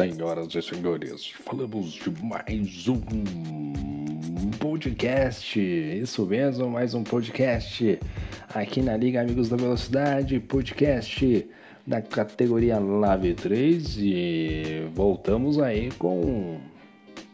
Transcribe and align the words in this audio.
Senhoras 0.00 0.54
e 0.54 0.62
senhores, 0.62 1.26
falamos 1.44 1.92
de 1.92 2.10
mais 2.22 2.88
um 2.88 2.98
podcast. 4.58 5.60
Isso 5.60 6.24
mesmo, 6.24 6.70
mais 6.70 6.94
um 6.94 7.04
podcast 7.04 8.00
aqui 8.54 8.80
na 8.80 8.96
Liga 8.96 9.20
Amigos 9.20 9.50
da 9.50 9.58
Velocidade, 9.58 10.40
podcast 10.40 11.46
da 11.86 12.00
categoria 12.00 12.78
Lave 12.78 13.34
3 13.34 13.98
e 13.98 14.88
voltamos 14.94 15.58
aí 15.58 15.90
com 15.98 16.58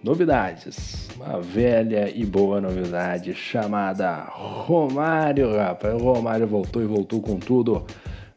novidades. 0.02 1.08
Uma 1.14 1.40
velha 1.40 2.10
e 2.12 2.26
boa 2.26 2.60
novidade 2.60 3.32
chamada 3.32 4.24
Romário, 4.24 5.54
rapaz. 5.54 5.94
O 5.94 5.98
Romário 5.98 6.48
voltou 6.48 6.82
e 6.82 6.86
voltou 6.86 7.22
com 7.22 7.38
tudo. 7.38 7.86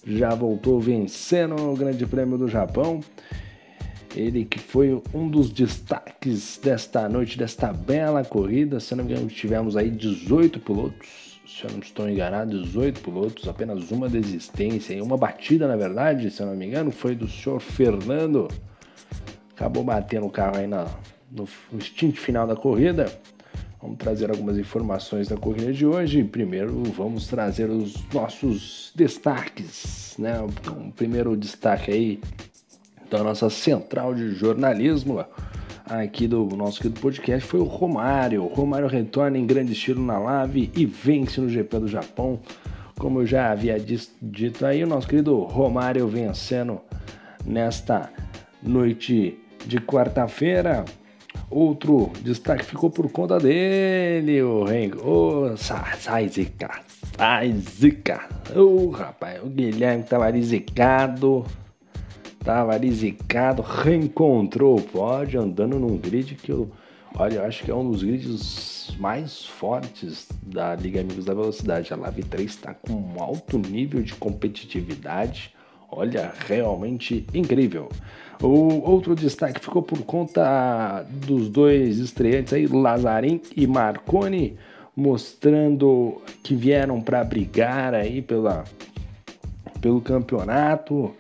Já 0.05 0.36
voltou 0.36 0.80
vencendo 0.80 1.55
o 1.55 1.76
Grande 1.76 2.05
Prêmio 2.05 2.38
do 2.38 2.48
Japão 2.48 3.02
ele 4.16 4.45
que 4.45 4.59
foi 4.59 5.02
um 5.13 5.27
dos 5.27 5.49
destaques 5.49 6.59
desta 6.62 7.08
noite, 7.08 7.38
desta 7.38 7.72
bela 7.72 8.23
corrida. 8.23 8.80
Se 8.80 8.95
não 8.95 9.04
me 9.04 9.13
engano, 9.13 9.27
tivemos 9.27 9.77
aí 9.77 9.90
18 9.90 10.59
pilotos. 10.59 11.40
Se 11.45 11.63
eu 11.66 11.72
não 11.72 11.80
estou 11.80 12.09
enganado, 12.09 12.62
18 12.63 13.02
pilotos, 13.02 13.48
apenas 13.48 13.91
uma 13.91 14.08
desistência 14.08 14.94
e 14.94 15.02
uma 15.02 15.18
batida, 15.18 15.68
na 15.68 15.76
verdade, 15.76 16.30
se 16.30 16.41
eu 16.41 16.48
não 16.48 16.55
me 16.55 16.68
engano, 16.68 16.91
foi 16.91 17.16
do 17.16 17.27
senhor 17.27 17.59
Fernando. 17.59 18.48
Acabou 19.55 19.84
batendo 19.84 20.27
o 20.27 20.30
carro 20.30 20.57
aí 20.57 20.68
na, 20.68 20.88
no, 21.32 21.48
stint 21.82 22.16
final 22.16 22.48
da 22.48 22.55
corrida. 22.55 23.12
Vamos 23.82 23.98
trazer 23.98 24.30
algumas 24.30 24.57
informações 24.57 25.27
da 25.30 25.38
corrida 25.38 25.71
de 25.71 25.85
hoje. 25.85 26.23
Primeiro, 26.23 26.84
vamos 26.84 27.27
trazer 27.27 27.70
os 27.70 27.96
nossos 28.13 28.91
destaques, 28.96 30.16
né? 30.20 30.40
O 30.41 30.91
primeiro 30.91 31.35
destaque 31.35 31.91
aí 31.91 32.21
da 33.10 33.24
nossa 33.24 33.49
central 33.49 34.13
de 34.13 34.34
jornalismo 34.35 35.26
aqui 35.85 36.27
do 36.27 36.46
nosso 36.55 36.79
querido 36.79 36.99
podcast 36.99 37.48
foi 37.48 37.60
o 37.60 37.63
Romário. 37.63 38.43
O 38.43 38.54
Romário 38.54 38.88
retorna 38.88 39.38
em 39.38 39.46
grande 39.46 39.74
estilo 39.74 40.04
na 40.04 40.20
live 40.20 40.71
e 40.76 40.85
vence 40.85 41.41
no 41.41 41.49
GP 41.49 41.80
do 41.80 41.87
Japão. 41.87 42.40
Como 42.98 43.21
eu 43.21 43.26
já 43.26 43.52
havia 43.52 43.77
dito 44.21 44.65
aí, 44.65 44.84
o 44.84 44.87
nosso 44.87 45.07
querido 45.07 45.40
Romário 45.40 46.07
vencendo 46.07 46.80
nesta 47.43 48.12
noite 48.62 49.40
de 49.65 49.80
quarta-feira. 49.80 50.85
Outro 51.49 52.12
destaque 52.21 52.65
ficou 52.65 52.91
por 52.91 53.10
conta 53.12 53.40
dele, 53.40 54.41
o 54.43 54.63
Rengo. 54.65 55.02
Oh, 55.04 55.57
sai, 55.57 56.27
zica, 56.27 56.82
sai, 57.18 57.54
zica. 57.54 58.27
Oh, 58.55 58.90
rapaz, 58.90 59.41
o 59.43 59.48
Guilherme 59.48 60.04
tava 60.04 60.26
ali 60.26 60.43
zicado 60.43 61.46
estava 62.40 62.73
ali 62.73 62.91
zicado, 62.91 63.62
reencontrou 63.62 64.78
o 64.78 64.81
pódio 64.81 65.41
andando 65.41 65.78
num 65.78 65.97
grid 65.97 66.35
que 66.35 66.51
eu, 66.51 66.72
olha, 67.16 67.35
eu 67.35 67.46
acho 67.46 67.63
que 67.63 67.69
é 67.69 67.75
um 67.75 67.91
dos 67.91 68.01
grids 68.01 68.96
mais 68.97 69.46
fortes 69.46 70.28
da 70.41 70.75
Liga 70.75 71.01
Amigos 71.01 71.25
da 71.25 71.34
Velocidade. 71.34 71.94
A 71.94 71.97
Lave 71.97 72.23
3 72.23 72.50
está 72.50 72.73
com 72.73 72.94
um 72.94 73.22
alto 73.22 73.57
nível 73.57 74.01
de 74.01 74.16
competitividade, 74.16 75.53
olha, 75.91 76.34
realmente 76.47 77.25
incrível. 77.34 77.90
O 78.41 78.90
outro 78.90 79.16
destaque 79.16 79.59
ficou 79.59 79.84
por 79.84 80.01
conta 80.03 81.06
dos 81.28 81.50
dois 81.50 82.00
estreantes 82.00 82.53
aí, 82.53 82.68
Lazarin 82.68 83.41
e 83.56 83.68
Marconi, 83.68 84.57
mostrando 84.96 86.22
que 86.41 86.56
vieram 86.56 87.01
para 87.01 87.22
brigar 87.24 87.94
aí 87.94 88.22
pela, 88.22 88.63
pelo 89.81 90.00
campeonato 90.00 91.13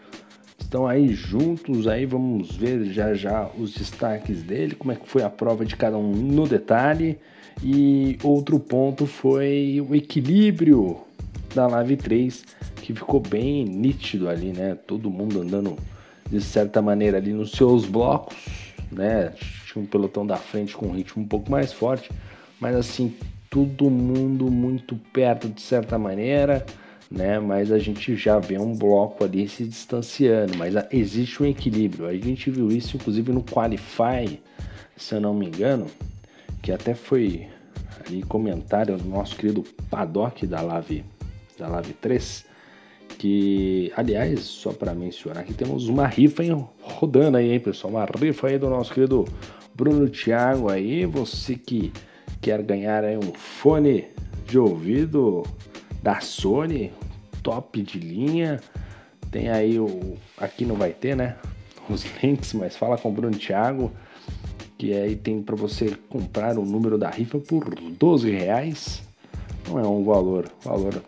estão 0.69 0.85
aí 0.85 1.11
juntos, 1.15 1.87
aí 1.87 2.05
vamos 2.05 2.55
ver 2.55 2.85
já 2.93 3.15
já 3.15 3.49
os 3.57 3.73
destaques 3.73 4.43
dele, 4.43 4.75
como 4.75 4.91
é 4.91 4.95
que 4.95 5.09
foi 5.09 5.23
a 5.23 5.29
prova 5.29 5.65
de 5.65 5.75
cada 5.75 5.97
um 5.97 6.11
no 6.11 6.47
detalhe. 6.47 7.17
E 7.63 8.19
outro 8.23 8.59
ponto 8.59 9.07
foi 9.07 9.83
o 9.89 9.95
equilíbrio 9.95 11.01
da 11.55 11.65
Live 11.65 11.97
3, 11.97 12.45
que 12.83 12.93
ficou 12.93 13.19
bem 13.19 13.65
nítido 13.65 14.29
ali, 14.29 14.53
né? 14.53 14.75
Todo 14.75 15.09
mundo 15.09 15.41
andando 15.41 15.75
de 16.29 16.39
certa 16.39 16.83
maneira 16.83 17.17
ali 17.17 17.33
nos 17.33 17.51
seus 17.51 17.85
blocos, 17.85 18.37
né? 18.91 19.33
Tinha 19.65 19.83
um 19.83 19.87
pelotão 19.87 20.25
da 20.25 20.37
frente 20.37 20.77
com 20.77 20.85
um 20.85 20.91
ritmo 20.91 21.23
um 21.23 21.27
pouco 21.27 21.49
mais 21.49 21.73
forte, 21.73 22.11
mas 22.59 22.75
assim, 22.75 23.15
todo 23.49 23.89
mundo 23.89 24.51
muito 24.51 24.95
perto 25.11 25.49
de 25.49 25.61
certa 25.61 25.97
maneira 25.97 26.63
né? 27.09 27.39
Mas 27.39 27.71
a 27.71 27.79
gente 27.79 28.15
já 28.15 28.39
vê 28.39 28.57
um 28.57 28.75
bloco 28.75 29.23
ali 29.23 29.47
se 29.47 29.63
distanciando, 29.63 30.55
mas 30.57 30.75
existe 30.91 31.41
um 31.41 31.45
equilíbrio. 31.45 32.05
A 32.05 32.13
gente 32.13 32.51
viu 32.51 32.69
isso 32.71 32.97
inclusive 32.97 33.31
no 33.31 33.43
Qualify, 33.43 34.39
se 34.95 35.15
eu 35.15 35.21
não 35.21 35.33
me 35.33 35.47
engano, 35.47 35.87
que 36.61 36.71
até 36.71 36.93
foi 36.93 37.47
ali 38.05 38.21
comentário 38.23 38.97
do 38.97 39.05
nosso 39.05 39.35
querido 39.35 39.63
Paddock 39.89 40.45
da 40.45 40.61
Lave, 40.61 41.03
da 41.57 41.67
Lave 41.67 41.93
3, 41.93 42.45
que 43.17 43.91
aliás, 43.95 44.41
só 44.41 44.71
para 44.71 44.93
mencionar 44.93 45.43
que 45.43 45.53
temos 45.53 45.87
uma 45.87 46.07
rifa 46.07 46.43
hein, 46.43 46.67
rodando 46.81 47.37
aí, 47.37 47.51
hein, 47.51 47.59
pessoal, 47.59 47.93
uma 47.93 48.05
rifa 48.05 48.47
aí 48.47 48.57
do 48.57 48.69
nosso 48.69 48.93
querido 48.93 49.25
Bruno 49.73 50.07
Thiago 50.09 50.69
aí, 50.69 51.05
você 51.05 51.55
que 51.55 51.91
quer 52.41 52.61
ganhar 52.61 53.03
aí 53.03 53.17
um 53.17 53.33
fone 53.33 54.05
de 54.45 54.57
ouvido 54.57 55.43
da 56.01 56.19
Sony, 56.21 56.91
top 57.49 57.81
de 57.81 57.97
linha. 57.97 58.61
Tem 59.31 59.49
aí 59.49 59.79
o. 59.79 60.15
Aqui 60.37 60.65
não 60.65 60.75
vai 60.75 60.91
ter, 60.91 61.15
né? 61.15 61.35
Os 61.89 62.05
links, 62.21 62.53
mas 62.53 62.77
fala 62.77 62.95
com 62.95 63.09
o 63.09 63.11
Bruno 63.11 63.35
Thiago. 63.35 63.91
Que 64.77 64.93
aí 64.93 65.15
tem 65.15 65.41
para 65.41 65.55
você 65.55 65.97
comprar 66.09 66.57
o 66.57 66.63
número 66.63 66.97
da 66.97 67.09
rifa 67.09 67.39
por 67.39 67.73
12 67.73 68.29
reais. 68.29 69.01
Não 69.67 69.79
é 69.79 69.87
um 69.87 70.03
valor. 70.03 70.49
Valor. 70.63 71.03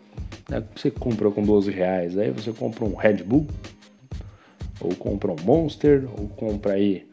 Né, 0.48 0.62
você 0.74 0.90
compra 0.90 1.30
com 1.30 1.42
12 1.42 1.70
reais. 1.70 2.18
Aí 2.18 2.30
você 2.32 2.52
compra 2.52 2.84
um 2.84 2.94
Red 2.96 3.22
Bull. 3.22 3.46
Ou 4.80 4.94
compra 4.96 5.30
um 5.30 5.36
Monster. 5.44 6.08
Ou 6.18 6.28
compra 6.28 6.72
aí 6.72 7.06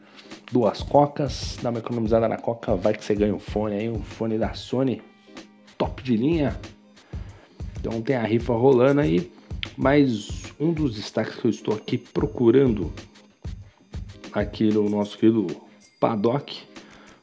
duas 0.52 0.82
cocas. 0.82 1.56
Dá 1.62 1.70
uma 1.70 1.78
economizada 1.78 2.28
na 2.28 2.36
coca. 2.36 2.74
Vai 2.74 2.94
que 2.94 3.04
você 3.04 3.14
ganha 3.14 3.34
um 3.34 3.38
fone 3.38 3.76
aí. 3.76 3.88
Um 3.88 4.02
fone 4.02 4.36
da 4.36 4.52
Sony. 4.54 5.00
Top 5.78 6.02
de 6.02 6.16
linha 6.16 6.58
então 7.80 8.02
tem 8.02 8.14
a 8.14 8.22
rifa 8.22 8.52
rolando 8.52 9.00
aí, 9.00 9.30
mas 9.76 10.44
um 10.60 10.72
dos 10.72 10.94
destaques 10.96 11.36
que 11.36 11.46
eu 11.46 11.50
estou 11.50 11.74
aqui 11.74 11.96
procurando 11.96 12.92
aqui 14.32 14.72
no 14.72 14.88
nosso 14.88 15.18
querido 15.18 15.46
Paddock 15.98 16.62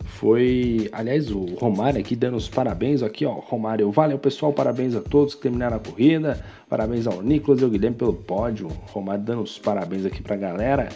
foi, 0.06 0.90
aliás, 0.91 1.29
o 1.31 1.46
Romário 1.56 2.00
aqui 2.00 2.16
dando 2.16 2.38
os 2.38 2.50
parabéns 2.50 3.03
aqui, 3.03 3.23
ó, 3.23 3.34
Romário, 3.34 3.91
valeu 3.91 4.17
pessoal, 4.17 4.51
parabéns 4.51 4.96
a 4.96 5.01
todos 5.01 5.35
que 5.35 5.41
terminaram 5.41 5.78
a 5.78 5.79
corrida, 5.79 6.44
parabéns 6.67 7.06
ao 7.06 7.22
Nicolas 7.22 7.62
e 7.62 7.63
ao 7.63 7.69
Guilherme 7.69 7.97
pelo 7.97 8.13
pódio, 8.13 8.67
Romário 8.88 9.23
dando 9.23 9.44
os 9.44 9.59
parabéns 9.59 10.06
aqui 10.06 10.23
pra 10.23 10.35
galera, 10.35 10.90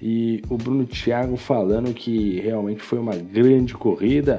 e 0.00 0.42
o 0.50 0.58
Bruno 0.58 0.84
Thiago 0.84 1.36
falando 1.38 1.94
que 1.94 2.38
realmente 2.40 2.82
foi 2.82 2.98
uma 2.98 3.16
grande 3.16 3.72
corrida, 3.72 4.36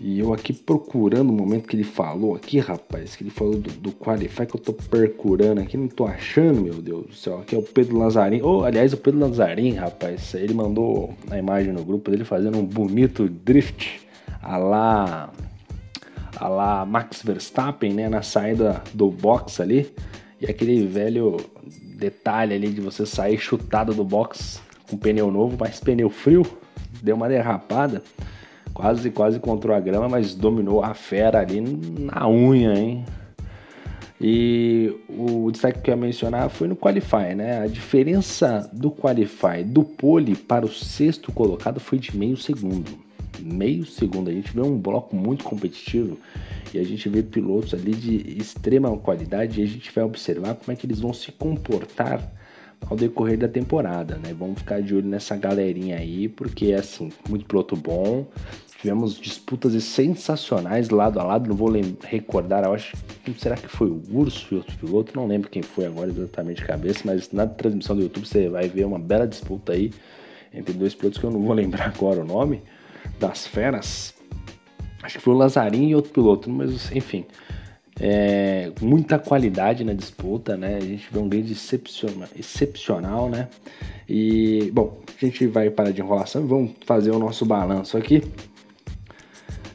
e 0.00 0.18
eu 0.18 0.32
aqui 0.32 0.52
procurando 0.52 1.30
o 1.30 1.32
momento 1.32 1.68
que 1.68 1.76
ele 1.76 1.84
falou 1.84 2.34
aqui, 2.34 2.58
rapaz, 2.58 3.14
que 3.16 3.22
ele 3.22 3.30
falou 3.30 3.54
do, 3.54 3.70
do 3.70 3.92
Qualify 3.92 4.46
que 4.46 4.56
eu 4.56 4.60
tô 4.60 4.72
procurando 4.72 5.60
aqui, 5.60 5.76
não 5.76 5.88
tô 5.88 6.06
achando, 6.06 6.60
meu 6.60 6.74
Deus 6.74 7.06
do 7.06 7.14
céu. 7.14 7.38
Aqui 7.38 7.54
é 7.54 7.58
o 7.58 7.62
Pedro 7.62 7.98
Lazarim. 7.98 8.40
Oh, 8.42 8.64
aliás, 8.64 8.92
o 8.92 8.96
Pedro 8.96 9.20
Lazarim, 9.20 9.74
rapaz, 9.74 10.34
ele 10.34 10.52
mandou 10.52 11.14
a 11.30 11.38
imagem 11.38 11.72
no 11.72 11.84
grupo 11.84 12.10
dele 12.10 12.24
fazendo 12.24 12.58
um 12.58 12.64
bonito 12.64 13.28
drift 13.28 14.00
a 14.42 14.56
lá, 14.58 15.32
a 16.36 16.48
lá 16.48 16.84
Max 16.84 17.22
Verstappen, 17.22 17.94
né, 17.94 18.08
na 18.08 18.22
saída 18.22 18.82
do 18.92 19.10
box 19.10 19.60
ali. 19.60 19.90
E 20.40 20.46
aquele 20.46 20.86
velho 20.86 21.36
detalhe 21.96 22.54
ali 22.54 22.68
de 22.68 22.80
você 22.80 23.06
sair 23.06 23.38
chutado 23.38 23.94
do 23.94 24.04
box 24.04 24.60
com 24.90 24.96
pneu 24.96 25.30
novo, 25.30 25.56
mas 25.58 25.80
pneu 25.80 26.10
frio, 26.10 26.44
deu 27.02 27.16
uma 27.16 27.28
derrapada 27.28 28.02
quase, 28.74 29.10
quase 29.10 29.36
encontrou 29.38 29.74
a 29.74 29.80
grama, 29.80 30.08
mas 30.08 30.34
dominou 30.34 30.82
a 30.82 30.92
fera 30.92 31.40
ali 31.40 31.60
na 31.60 32.28
unha, 32.28 32.74
hein? 32.74 33.04
E 34.20 34.94
o 35.08 35.50
destaque 35.50 35.80
que 35.80 35.90
eu 35.90 35.94
ia 35.94 36.00
mencionar 36.00 36.48
foi 36.48 36.66
no 36.66 36.76
Qualify, 36.76 37.34
né? 37.36 37.60
A 37.62 37.66
diferença 37.66 38.68
do 38.72 38.90
Qualify 38.90 39.62
do 39.64 39.84
pole 39.84 40.34
para 40.34 40.64
o 40.64 40.68
sexto 40.68 41.32
colocado 41.32 41.78
foi 41.78 41.98
de 41.98 42.16
meio 42.16 42.36
segundo. 42.36 42.90
Meio 43.40 43.84
segundo. 43.84 44.30
A 44.30 44.32
gente 44.32 44.52
vê 44.52 44.62
um 44.62 44.78
bloco 44.78 45.14
muito 45.14 45.44
competitivo 45.44 46.18
e 46.72 46.78
a 46.78 46.84
gente 46.84 47.08
vê 47.08 47.22
pilotos 47.22 47.74
ali 47.74 47.92
de 47.92 48.38
extrema 48.38 48.96
qualidade 48.96 49.60
e 49.60 49.64
a 49.64 49.66
gente 49.66 49.92
vai 49.92 50.04
observar 50.04 50.54
como 50.54 50.72
é 50.72 50.76
que 50.76 50.86
eles 50.86 51.00
vão 51.00 51.12
se 51.12 51.30
comportar 51.32 52.32
ao 52.88 52.96
decorrer 52.96 53.38
da 53.38 53.48
temporada, 53.48 54.16
né? 54.16 54.34
Vamos 54.38 54.58
ficar 54.58 54.82
de 54.82 54.94
olho 54.94 55.06
nessa 55.06 55.36
galerinha 55.36 55.96
aí, 55.96 56.28
porque 56.28 56.72
assim, 56.72 57.10
muito 57.28 57.46
piloto 57.46 57.76
bom, 57.76 58.26
Tivemos 58.84 59.18
disputas 59.18 59.82
sensacionais 59.82 60.90
lado 60.90 61.18
a 61.18 61.22
lado, 61.22 61.48
não 61.48 61.56
vou 61.56 61.72
recordar, 62.02 62.64
eu 62.64 62.74
acho 62.74 62.94
será 63.38 63.56
que 63.56 63.66
foi 63.66 63.88
o 63.88 64.02
Urso 64.12 64.46
e 64.52 64.58
outro 64.58 64.76
piloto, 64.76 65.16
não 65.16 65.26
lembro 65.26 65.48
quem 65.48 65.62
foi 65.62 65.86
agora 65.86 66.10
exatamente 66.10 66.60
de 66.60 66.66
cabeça, 66.66 67.00
mas 67.02 67.32
na 67.32 67.46
transmissão 67.46 67.96
do 67.96 68.02
YouTube 68.02 68.26
você 68.26 68.46
vai 68.50 68.68
ver 68.68 68.84
uma 68.84 68.98
bela 68.98 69.26
disputa 69.26 69.72
aí 69.72 69.90
entre 70.52 70.74
dois 70.74 70.94
pilotos 70.94 71.18
que 71.18 71.24
eu 71.24 71.30
não 71.30 71.40
vou 71.40 71.54
lembrar 71.56 71.94
agora 71.96 72.20
o 72.20 72.26
nome, 72.26 72.62
das 73.18 73.46
feras. 73.46 74.14
Acho 75.02 75.16
que 75.16 75.24
foi 75.24 75.32
o 75.32 75.38
Lazarinho 75.38 75.88
e 75.88 75.94
outro 75.94 76.12
piloto, 76.12 76.50
mas 76.50 76.92
enfim. 76.92 77.24
É, 78.00 78.72
muita 78.80 79.18
qualidade 79.18 79.84
na 79.84 79.92
disputa, 79.92 80.56
né? 80.56 80.76
A 80.76 80.80
gente 80.80 81.06
vê 81.12 81.18
um 81.18 81.28
grid 81.28 81.52
excepcional, 81.52 82.28
excepcional, 82.36 83.28
né? 83.28 83.48
E, 84.08 84.70
bom, 84.72 85.00
a 85.16 85.24
gente 85.24 85.46
vai 85.46 85.70
parar 85.70 85.92
de 85.92 86.00
enrolação 86.00 86.42
e 86.42 86.46
vamos 86.46 86.72
fazer 86.84 87.10
o 87.12 87.18
nosso 87.18 87.46
balanço 87.46 87.96
aqui. 87.96 88.22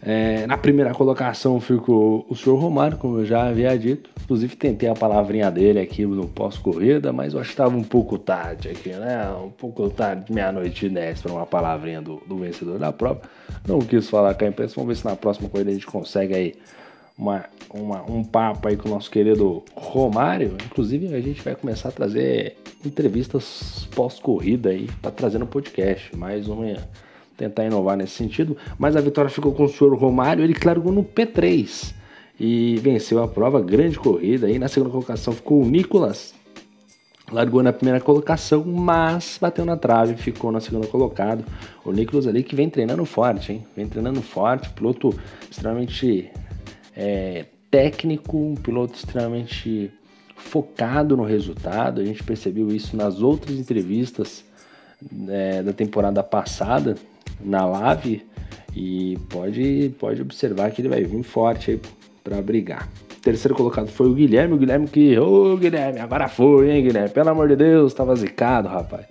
É, 0.01 0.47
na 0.47 0.57
primeira 0.57 0.93
colocação 0.93 1.59
ficou 1.59 2.25
o 2.29 2.35
senhor 2.35 2.57
Romário, 2.57 2.97
como 2.97 3.19
eu 3.19 3.25
já 3.25 3.47
havia 3.47 3.77
dito. 3.77 4.09
Inclusive 4.23 4.55
tentei 4.55 4.87
a 4.87 4.93
palavrinha 4.93 5.49
dele 5.49 5.79
aqui 5.79 6.05
no 6.05 6.27
pós-corrida, 6.27 7.11
mas 7.11 7.33
eu 7.33 7.39
acho 7.39 7.49
que 7.49 7.53
estava 7.53 7.75
um 7.75 7.83
pouco 7.83 8.17
tarde 8.17 8.69
aqui, 8.69 8.89
né? 8.89 9.29
Um 9.43 9.49
pouco 9.49 9.89
tarde, 9.89 10.31
meia-noite 10.31 10.85
e 10.85 10.89
dez, 10.89 11.21
para 11.21 11.31
uma 11.31 11.45
palavrinha 11.45 12.01
do, 12.01 12.21
do, 12.27 12.37
vencedor 12.37 12.77
da 12.77 12.93
prova. 12.93 13.21
Não 13.67 13.79
quis 13.79 14.09
falar 14.09 14.35
com 14.35 14.45
a 14.45 14.47
imprensa, 14.47 14.75
vamos 14.75 14.89
ver 14.89 14.95
se 14.95 15.05
na 15.05 15.15
próxima 15.15 15.49
corrida 15.49 15.71
a 15.71 15.73
gente 15.73 15.87
consegue 15.87 16.35
aí 16.35 16.55
uma, 17.19 17.43
uma, 17.69 18.01
um 18.09 18.23
papo 18.23 18.69
aí 18.69 18.77
com 18.77 18.87
o 18.87 18.91
nosso 18.93 19.11
querido 19.11 19.61
Romário. 19.75 20.55
Inclusive 20.65 21.13
a 21.13 21.19
gente 21.19 21.41
vai 21.41 21.53
começar 21.53 21.89
a 21.89 21.91
trazer 21.91 22.55
entrevistas 22.83 23.87
pós-corrida 23.93 24.69
aí, 24.69 24.89
para 25.01 25.11
trazer 25.11 25.37
no 25.37 25.45
podcast. 25.45 26.15
Mais 26.15 26.47
uma 26.47 26.77
tentar 27.35 27.65
inovar 27.65 27.97
nesse 27.97 28.13
sentido. 28.13 28.55
Mas 28.77 28.95
a 28.95 29.01
vitória 29.01 29.29
ficou 29.29 29.53
com 29.53 29.65
o 29.65 29.69
senhor 29.69 29.93
Romário, 29.97 30.43
ele 30.43 30.55
largou 30.63 30.93
no 30.93 31.03
P3 31.03 31.93
e 32.39 32.77
venceu 32.77 33.21
a 33.21 33.27
prova, 33.27 33.61
grande 33.61 33.99
corrida. 33.99 34.47
Aí 34.47 34.57
na 34.57 34.69
segunda 34.69 34.91
colocação 34.91 35.33
ficou 35.33 35.61
o 35.61 35.65
Nicolas, 35.65 36.33
largou 37.29 37.61
na 37.61 37.73
primeira 37.73 37.99
colocação, 37.99 38.63
mas 38.63 39.37
bateu 39.41 39.65
na 39.65 39.75
trave, 39.75 40.15
ficou 40.15 40.51
na 40.53 40.61
segunda 40.61 40.87
colocado. 40.87 41.43
O 41.83 41.91
Nicolas 41.91 42.27
ali 42.27 42.43
que 42.43 42.55
vem 42.55 42.69
treinando 42.69 43.03
forte, 43.03 43.51
hein? 43.51 43.65
Vem 43.75 43.87
treinando 43.87 44.21
forte, 44.21 44.69
piloto 44.69 45.13
extremamente 45.49 46.31
é, 46.99 47.45
técnico, 47.71 48.37
um 48.37 48.55
piloto 48.55 48.95
extremamente 48.95 49.89
focado 50.35 51.15
no 51.15 51.23
resultado. 51.23 52.01
A 52.01 52.05
gente 52.05 52.21
percebeu 52.21 52.67
isso 52.69 52.97
nas 52.97 53.21
outras 53.21 53.57
entrevistas 53.57 54.43
é, 55.29 55.63
da 55.63 55.71
temporada 55.71 56.21
passada 56.21 56.95
na 57.39 57.65
Lave 57.65 58.25
e 58.75 59.17
pode, 59.29 59.95
pode 59.97 60.21
observar 60.21 60.71
que 60.71 60.81
ele 60.81 60.89
vai 60.89 61.03
vir 61.05 61.23
forte 61.23 61.71
aí 61.71 61.81
para 62.21 62.41
brigar. 62.41 62.89
terceiro 63.21 63.55
colocado 63.55 63.87
foi 63.87 64.09
o 64.09 64.13
Guilherme, 64.13 64.55
o 64.55 64.57
Guilherme 64.57 64.87
que, 64.87 65.17
ô 65.17 65.53
oh, 65.53 65.57
Guilherme, 65.57 65.99
agora 65.99 66.27
foi, 66.27 66.69
hein, 66.69 66.83
Guilherme? 66.83 67.09
Pelo 67.09 67.29
amor 67.29 67.47
de 67.47 67.55
Deus, 67.55 67.93
tava 67.93 68.13
zicado, 68.13 68.67
rapaz. 68.67 69.05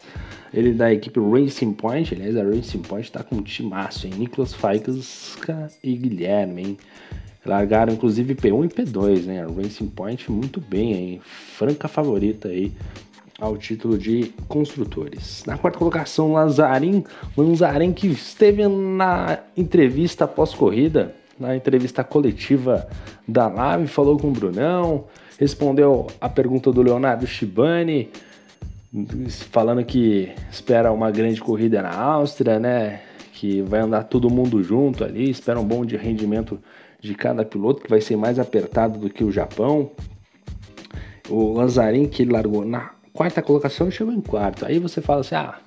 Ele 0.52 0.72
da 0.72 0.92
equipe 0.92 1.20
Racing 1.20 1.72
Point, 1.72 2.14
aliás, 2.14 2.36
a 2.36 2.42
Racing 2.42 2.82
Point 2.82 3.12
tá 3.12 3.22
com 3.22 3.36
um 3.36 3.42
timaço, 3.42 4.06
hein? 4.06 4.14
Nicolas 4.16 4.54
Faicasca 4.54 5.68
e 5.82 5.94
Guilherme, 5.94 6.62
hein? 6.62 6.78
Largaram 7.44 7.92
inclusive 7.92 8.34
P1 8.34 8.64
e 8.64 8.68
P2, 8.68 9.24
né? 9.24 9.42
A 9.42 9.46
Racing 9.46 9.88
Point 9.88 10.30
muito 10.30 10.60
bem, 10.60 10.92
hein? 10.92 11.20
Franca 11.24 11.88
favorita 11.88 12.48
aí 12.48 12.72
ao 13.38 13.56
título 13.56 13.96
de 13.96 14.32
construtores. 14.48 15.44
Na 15.46 15.56
quarta 15.56 15.78
colocação, 15.78 16.32
Lazarin, 16.32 17.04
Lanzarin 17.36 17.92
que 17.92 18.08
esteve 18.08 18.66
na 18.66 19.38
entrevista 19.56 20.26
pós-corrida, 20.26 21.14
na 21.38 21.54
entrevista 21.54 22.02
coletiva 22.02 22.88
da 23.26 23.46
Lave, 23.46 23.86
falou 23.86 24.18
com 24.18 24.28
o 24.28 24.32
Brunão, 24.32 25.04
respondeu 25.38 26.08
a 26.20 26.28
pergunta 26.28 26.72
do 26.72 26.82
Leonardo 26.82 27.26
Shibani, 27.28 28.10
falando 29.50 29.85
que 29.85 30.32
espera 30.50 30.93
uma 30.93 31.11
grande 31.11 31.40
corrida 31.40 31.82
na 31.82 31.94
Áustria, 31.94 32.58
né? 32.58 33.00
Que 33.32 33.62
vai 33.62 33.81
andar 33.81 34.05
todo 34.05 34.31
mundo 34.31 34.62
junto 34.62 35.05
ali, 35.05 35.31
espera 35.31 35.61
um 35.61 35.64
bom 35.64 35.85
de 35.85 35.96
rendimento 35.96 36.58
de 37.00 37.14
cada 37.14 37.44
piloto, 37.44 37.82
que 37.82 37.90
vai 37.90 38.00
ser 38.00 38.17
mais 38.17 38.38
apertado 38.38 38.99
do 38.99 39.11
que 39.11 39.23
o 39.23 39.31
Japão. 39.31 39.90
O 41.29 41.52
Lanzarin, 41.52 42.08
que 42.08 42.25
largou 42.25 42.64
na 42.64 42.93
quarta 43.12 43.43
colocação 43.43 43.90
chegou 43.90 44.12
em 44.12 44.20
quarto. 44.20 44.64
Aí 44.64 44.79
você 44.79 45.00
fala 45.00 45.20
assim: 45.20 45.35
ah, 45.35 45.58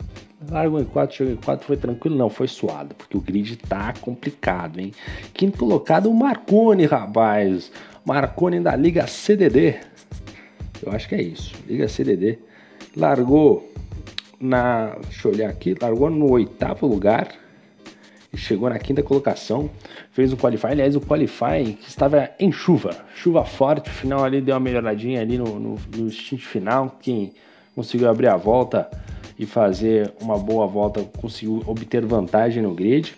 largou 0.50 0.80
em 0.80 0.86
quarto, 0.86 1.16
chegou 1.16 1.34
em 1.34 1.38
quarto, 1.38 1.66
foi 1.66 1.78
tranquilo. 1.78 2.18
Não, 2.18 2.30
foi 2.30 2.48
suado, 2.48 2.96
porque 2.96 3.16
o 3.16 3.22
grid 3.22 3.58
tá 3.58 3.94
complicado, 4.02 4.80
hein? 4.80 4.92
Quinto 5.34 5.60
colocado, 5.60 6.10
o 6.10 6.14
Marconi, 6.14 6.86
rapaz. 6.86 7.72
Marconi 8.04 8.60
da 8.60 8.76
Liga 8.76 9.06
CDD. 9.06 9.76
Eu 10.82 10.92
acho 10.92 11.08
que 11.08 11.16
é 11.16 11.22
isso, 11.22 11.54
Liga 11.68 11.88
CDD. 11.88 12.40
Largou 12.96 13.72
na. 14.40 14.96
Deixa 15.04 15.28
eu 15.28 15.34
olhar 15.34 15.50
aqui, 15.50 15.76
largou 15.80 16.10
no 16.10 16.30
oitavo 16.32 16.88
lugar 16.88 17.30
e 18.34 18.38
chegou 18.38 18.70
na 18.70 18.80
quinta 18.80 19.04
colocação. 19.04 19.70
Fez 20.12 20.34
o 20.34 20.38
qualify, 20.38 20.68
aliás, 20.68 20.96
o 20.96 21.02
qualify 21.02 21.74
que 21.80 21.90
estava 21.90 22.30
em 22.40 22.52
chuva, 22.52 23.06
chuva 23.16 23.44
forte. 23.44 23.90
O 23.90 23.94
final 23.94 24.24
ali 24.24 24.42
deu 24.42 24.56
uma 24.56 24.60
melhoradinha 24.62 25.22
ali 25.22 25.38
no, 25.38 25.60
no, 25.60 25.78
no 25.96 26.10
stint 26.10 26.42
final. 26.42 26.98
Quem 27.02 27.34
conseguiu 27.76 28.10
abrir 28.10 28.28
a 28.28 28.38
volta 28.38 28.90
e 29.38 29.46
fazer 29.46 30.14
uma 30.22 30.38
boa 30.38 30.68
volta 30.68 31.04
conseguiu 31.20 31.64
obter 31.66 32.06
vantagem 32.06 32.62
no 32.62 32.74
grid. 32.74 33.16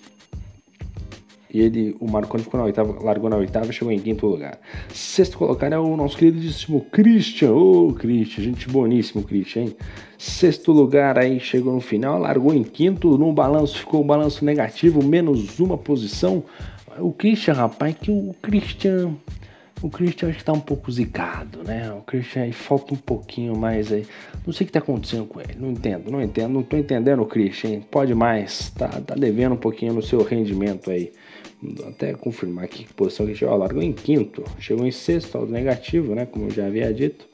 E 1.54 1.62
ele, 1.62 1.96
o 2.00 2.10
Marconi 2.10 2.44
ficou 2.44 2.60
na 2.60 2.66
oitava, 2.66 3.00
largou 3.04 3.30
na 3.30 3.38
oitava 3.38 3.68
e 3.68 3.74
chegou 3.74 3.94
em 3.94 4.00
quinto 4.00 4.26
lugar. 4.26 4.60
Sexto 4.92 5.38
colocado 5.38 5.74
é 5.74 5.80
o 5.80 5.96
nosso 5.96 6.18
queridíssimo 6.18 6.82
Christian. 6.92 7.52
Ô, 7.52 7.90
oh, 7.90 7.94
Christian, 7.94 8.44
gente 8.44 8.68
boníssimo, 8.68 9.24
Christian, 9.24 9.62
hein? 9.62 9.76
Sexto 10.18 10.72
lugar 10.72 11.20
aí, 11.20 11.40
chegou 11.40 11.72
no 11.72 11.80
final, 11.80 12.18
largou 12.18 12.56
em 12.56 12.64
quinto. 12.64 13.20
No 13.20 13.32
balanço 13.32 13.78
ficou 13.78 14.02
o 14.02 14.04
balanço 14.04 14.44
negativo, 14.44 15.04
menos 15.04 15.60
uma 15.60 15.78
posição. 15.78 16.44
O 16.98 17.12
Christian, 17.12 17.54
rapaz, 17.54 17.96
que 18.02 18.10
o 18.10 18.36
Christian. 18.42 19.16
O 19.82 19.90
Christian 19.90 20.30
acho 20.30 20.38
que 20.38 20.46
tá 20.46 20.54
um 20.54 20.62
pouco 20.62 20.90
zicado, 20.90 21.62
né? 21.64 21.92
O 21.92 22.02
Christian 22.02 22.44
aí 22.44 22.54
falta 22.54 22.94
um 22.94 22.98
pouquinho 22.98 23.56
mais 23.56 23.92
aí. 23.92 24.08
Não 24.46 24.54
sei 24.54 24.64
o 24.64 24.68
que 24.68 24.72
tá 24.72 24.80
acontecendo 24.80 25.26
com 25.26 25.42
ele. 25.42 25.56
Não 25.60 25.72
entendo, 25.72 26.10
não 26.10 26.22
entendo. 26.22 26.54
Não 26.54 26.64
tô 26.64 26.78
entendendo 26.78 27.22
o 27.22 27.26
Christian. 27.26 27.82
Pode 27.92 28.16
mais. 28.16 28.70
Tá, 28.70 28.88
tá 28.88 29.14
devendo 29.14 29.54
um 29.54 29.58
pouquinho 29.58 29.94
no 29.94 30.02
seu 30.02 30.24
rendimento 30.24 30.90
aí. 30.90 31.12
Até 31.88 32.14
confirmar 32.14 32.66
aqui 32.66 32.84
que 32.84 32.94
posição 32.94 33.26
que 33.26 33.36
chegou. 33.36 33.56
Largou 33.58 33.82
em 33.82 33.94
quinto, 33.94 34.44
chegou 34.60 34.86
em 34.86 34.92
sexto, 34.92 35.32
saldo 35.32 35.52
negativo, 35.52 36.14
né? 36.16 36.26
Como 36.26 36.46
eu 36.46 36.52
já 36.52 36.66
havia 36.66 36.94
dito. 36.94 37.26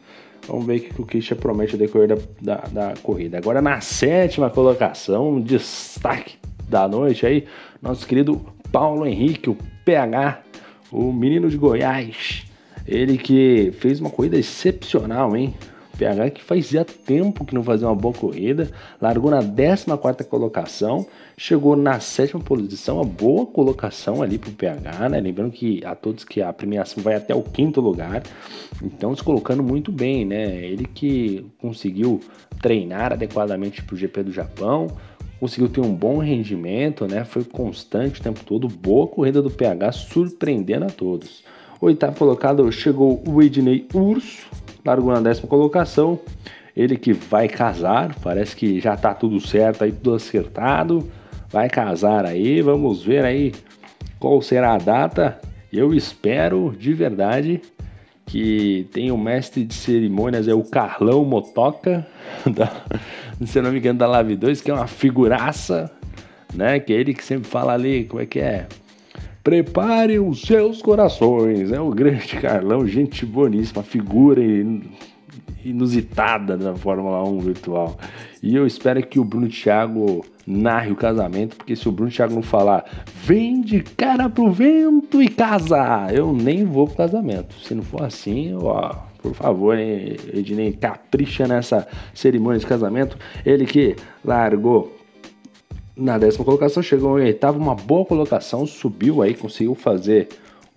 Vamos 0.48 0.66
ver 0.66 0.78
o 0.78 0.80
que 0.82 1.02
o 1.02 1.06
Christian 1.06 1.38
promete 1.38 1.74
ao 1.74 1.80
decorrer 1.80 2.08
da, 2.08 2.18
da, 2.42 2.56
da, 2.72 2.94
corrida. 3.02 3.38
Agora 3.38 3.62
na 3.62 3.82
sétima 3.82 4.50
colocação, 4.50 5.34
um 5.34 5.42
destaque 5.42 6.38
da 6.68 6.88
noite 6.88 7.26
aí, 7.26 7.46
nosso 7.82 8.08
querido 8.08 8.42
Paulo 8.72 9.06
Henrique, 9.06 9.50
o 9.50 9.58
PH, 9.86 10.42
o 10.92 11.12
menino 11.12 11.50
de 11.50 11.58
Goiás. 11.58 12.46
Ele 12.88 13.18
que 13.18 13.72
fez 13.80 14.00
uma 14.00 14.10
corrida 14.10 14.38
excepcional, 14.38 15.36
hein? 15.36 15.54
PH 16.00 16.30
que 16.32 16.42
fazia 16.42 16.86
tempo 16.86 17.44
que 17.44 17.54
não 17.54 17.62
fazia 17.62 17.88
uma 17.88 17.96
boa 17.96 18.14
corrida, 18.14 18.72
largou 19.02 19.30
na 19.30 19.42
14 19.42 20.24
colocação, 20.30 21.06
chegou 21.38 21.76
na 21.76 22.00
sétima 22.00 22.40
posição, 22.40 22.96
uma 22.96 23.06
boa 23.06 23.46
colocação 23.46 24.22
ali 24.22 24.38
para 24.38 24.50
o 24.50 24.54
PH, 24.54 25.10
né? 25.10 25.20
Lembrando 25.20 25.52
que 25.52 25.84
a 25.86 25.94
todos 25.94 26.24
que 26.24 26.42
a 26.42 26.54
premiação 26.54 27.04
vai 27.04 27.16
até 27.16 27.36
o 27.36 27.44
quinto 27.44 27.82
lugar, 27.82 28.24
então 28.82 29.14
se 29.14 29.22
colocando 29.22 29.62
muito 29.62 29.92
bem, 29.92 30.24
né? 30.24 30.66
Ele 30.66 30.86
que 30.86 31.46
conseguiu 31.58 32.22
treinar 32.62 33.12
adequadamente 33.12 33.84
para 33.84 33.94
o 33.94 33.98
GP 33.98 34.24
do 34.24 34.32
Japão, 34.32 34.88
conseguiu 35.40 35.70
ter 35.70 35.82
um 35.82 35.94
bom 35.94 36.20
rendimento, 36.20 37.06
né? 37.08 37.26
Foi 37.26 37.44
constante 37.44 38.22
o 38.22 38.24
tempo 38.24 38.40
todo, 38.46 38.68
boa 38.70 39.08
corrida 39.08 39.42
do 39.42 39.52
PH, 39.52 39.92
surpreendendo 39.92 40.86
a 40.86 40.90
todos. 40.90 41.44
Oitavo 41.82 42.18
colocado 42.18 42.70
chegou 42.72 43.24
o 43.26 43.42
Ednei 43.42 43.88
Urso, 43.94 44.48
largou 44.86 45.14
na 45.14 45.22
décima 45.22 45.48
colocação. 45.48 46.20
Ele 46.76 46.98
que 46.98 47.14
vai 47.14 47.48
casar, 47.48 48.16
parece 48.22 48.56
que 48.56 48.80
já 48.80 48.96
tá 48.96 49.14
tudo 49.14 49.40
certo 49.40 49.84
aí, 49.84 49.92
tudo 49.92 50.16
acertado. 50.16 51.10
Vai 51.50 51.70
casar 51.70 52.26
aí, 52.26 52.62
vamos 52.62 53.04
ver 53.04 53.26
aí 53.26 53.54
qual 54.20 54.42
será 54.42 54.74
a 54.74 54.78
data. 54.78 55.40
Eu 55.72 55.94
espero 55.94 56.76
de 56.78 56.94
verdade 56.94 57.62
que 58.26 58.88
tem 58.94 59.12
o 59.12 59.18
mestre 59.18 59.64
de 59.64 59.74
cerimônias, 59.74 60.48
é 60.48 60.54
o 60.54 60.64
Carlão 60.64 61.26
Motoca, 61.26 62.06
da, 62.46 62.72
se 63.44 63.58
eu 63.58 63.64
não 63.64 63.72
me 63.72 63.80
engano, 63.80 63.98
da 63.98 64.06
Live 64.08 64.36
2, 64.36 64.62
que 64.62 64.70
é 64.70 64.74
uma 64.74 64.86
figuraça, 64.86 65.92
né? 66.54 66.80
Que 66.80 66.94
é 66.94 66.98
ele 66.98 67.14
que 67.14 67.24
sempre 67.24 67.50
fala 67.50 67.74
ali, 67.74 68.06
como 68.06 68.22
é 68.22 68.28
que 68.28 68.40
é? 68.40 68.68
Preparem 69.50 70.20
os 70.20 70.44
seus 70.44 70.80
corações. 70.80 71.72
É 71.72 71.82
o 71.82 71.90
grande 71.90 72.38
Carlão, 72.40 72.86
gente 72.86 73.26
boníssima, 73.26 73.82
figura 73.82 74.40
inusitada 75.66 76.56
da 76.56 76.76
Fórmula 76.76 77.28
1 77.28 77.40
virtual. 77.40 77.98
E 78.44 78.56
eu 78.56 78.68
espero 78.68 79.02
que 79.02 79.20
o 79.20 79.24
Bruno 79.24 79.50
Thiago 79.50 80.24
narre 80.46 80.92
o 80.92 80.96
casamento, 80.96 81.56
porque 81.56 81.76
se 81.76 81.90
o 81.90 81.92
Bruno 81.92 82.12
Thiago 82.12 82.36
não 82.36 82.44
falar, 82.44 82.86
vem 83.24 83.62
de 83.62 83.82
cara 83.82 84.30
pro 84.30 84.52
vento 84.52 85.20
e 85.20 85.28
casa, 85.28 86.10
eu 86.14 86.32
nem 86.32 86.64
vou 86.64 86.86
pro 86.86 86.98
casamento. 86.98 87.56
Se 87.56 87.74
não 87.74 87.82
for 87.82 88.04
assim, 88.04 88.54
ó, 88.54 88.94
por 89.18 89.34
favor, 89.34 89.76
hein, 89.80 90.16
Ednei, 90.32 90.74
capricha 90.74 91.48
nessa 91.48 91.88
cerimônia 92.14 92.60
de 92.60 92.68
casamento. 92.68 93.18
Ele 93.44 93.66
que 93.66 93.96
largou 94.24 94.99
na 96.00 96.18
décima 96.18 96.46
colocação, 96.46 96.82
chegou 96.82 97.20
em 97.20 97.26
oitavo, 97.26 97.60
uma 97.60 97.76
boa 97.76 98.06
colocação, 98.06 98.66
subiu 98.66 99.22
aí, 99.22 99.34
conseguiu 99.34 99.76
fazer 99.76 100.30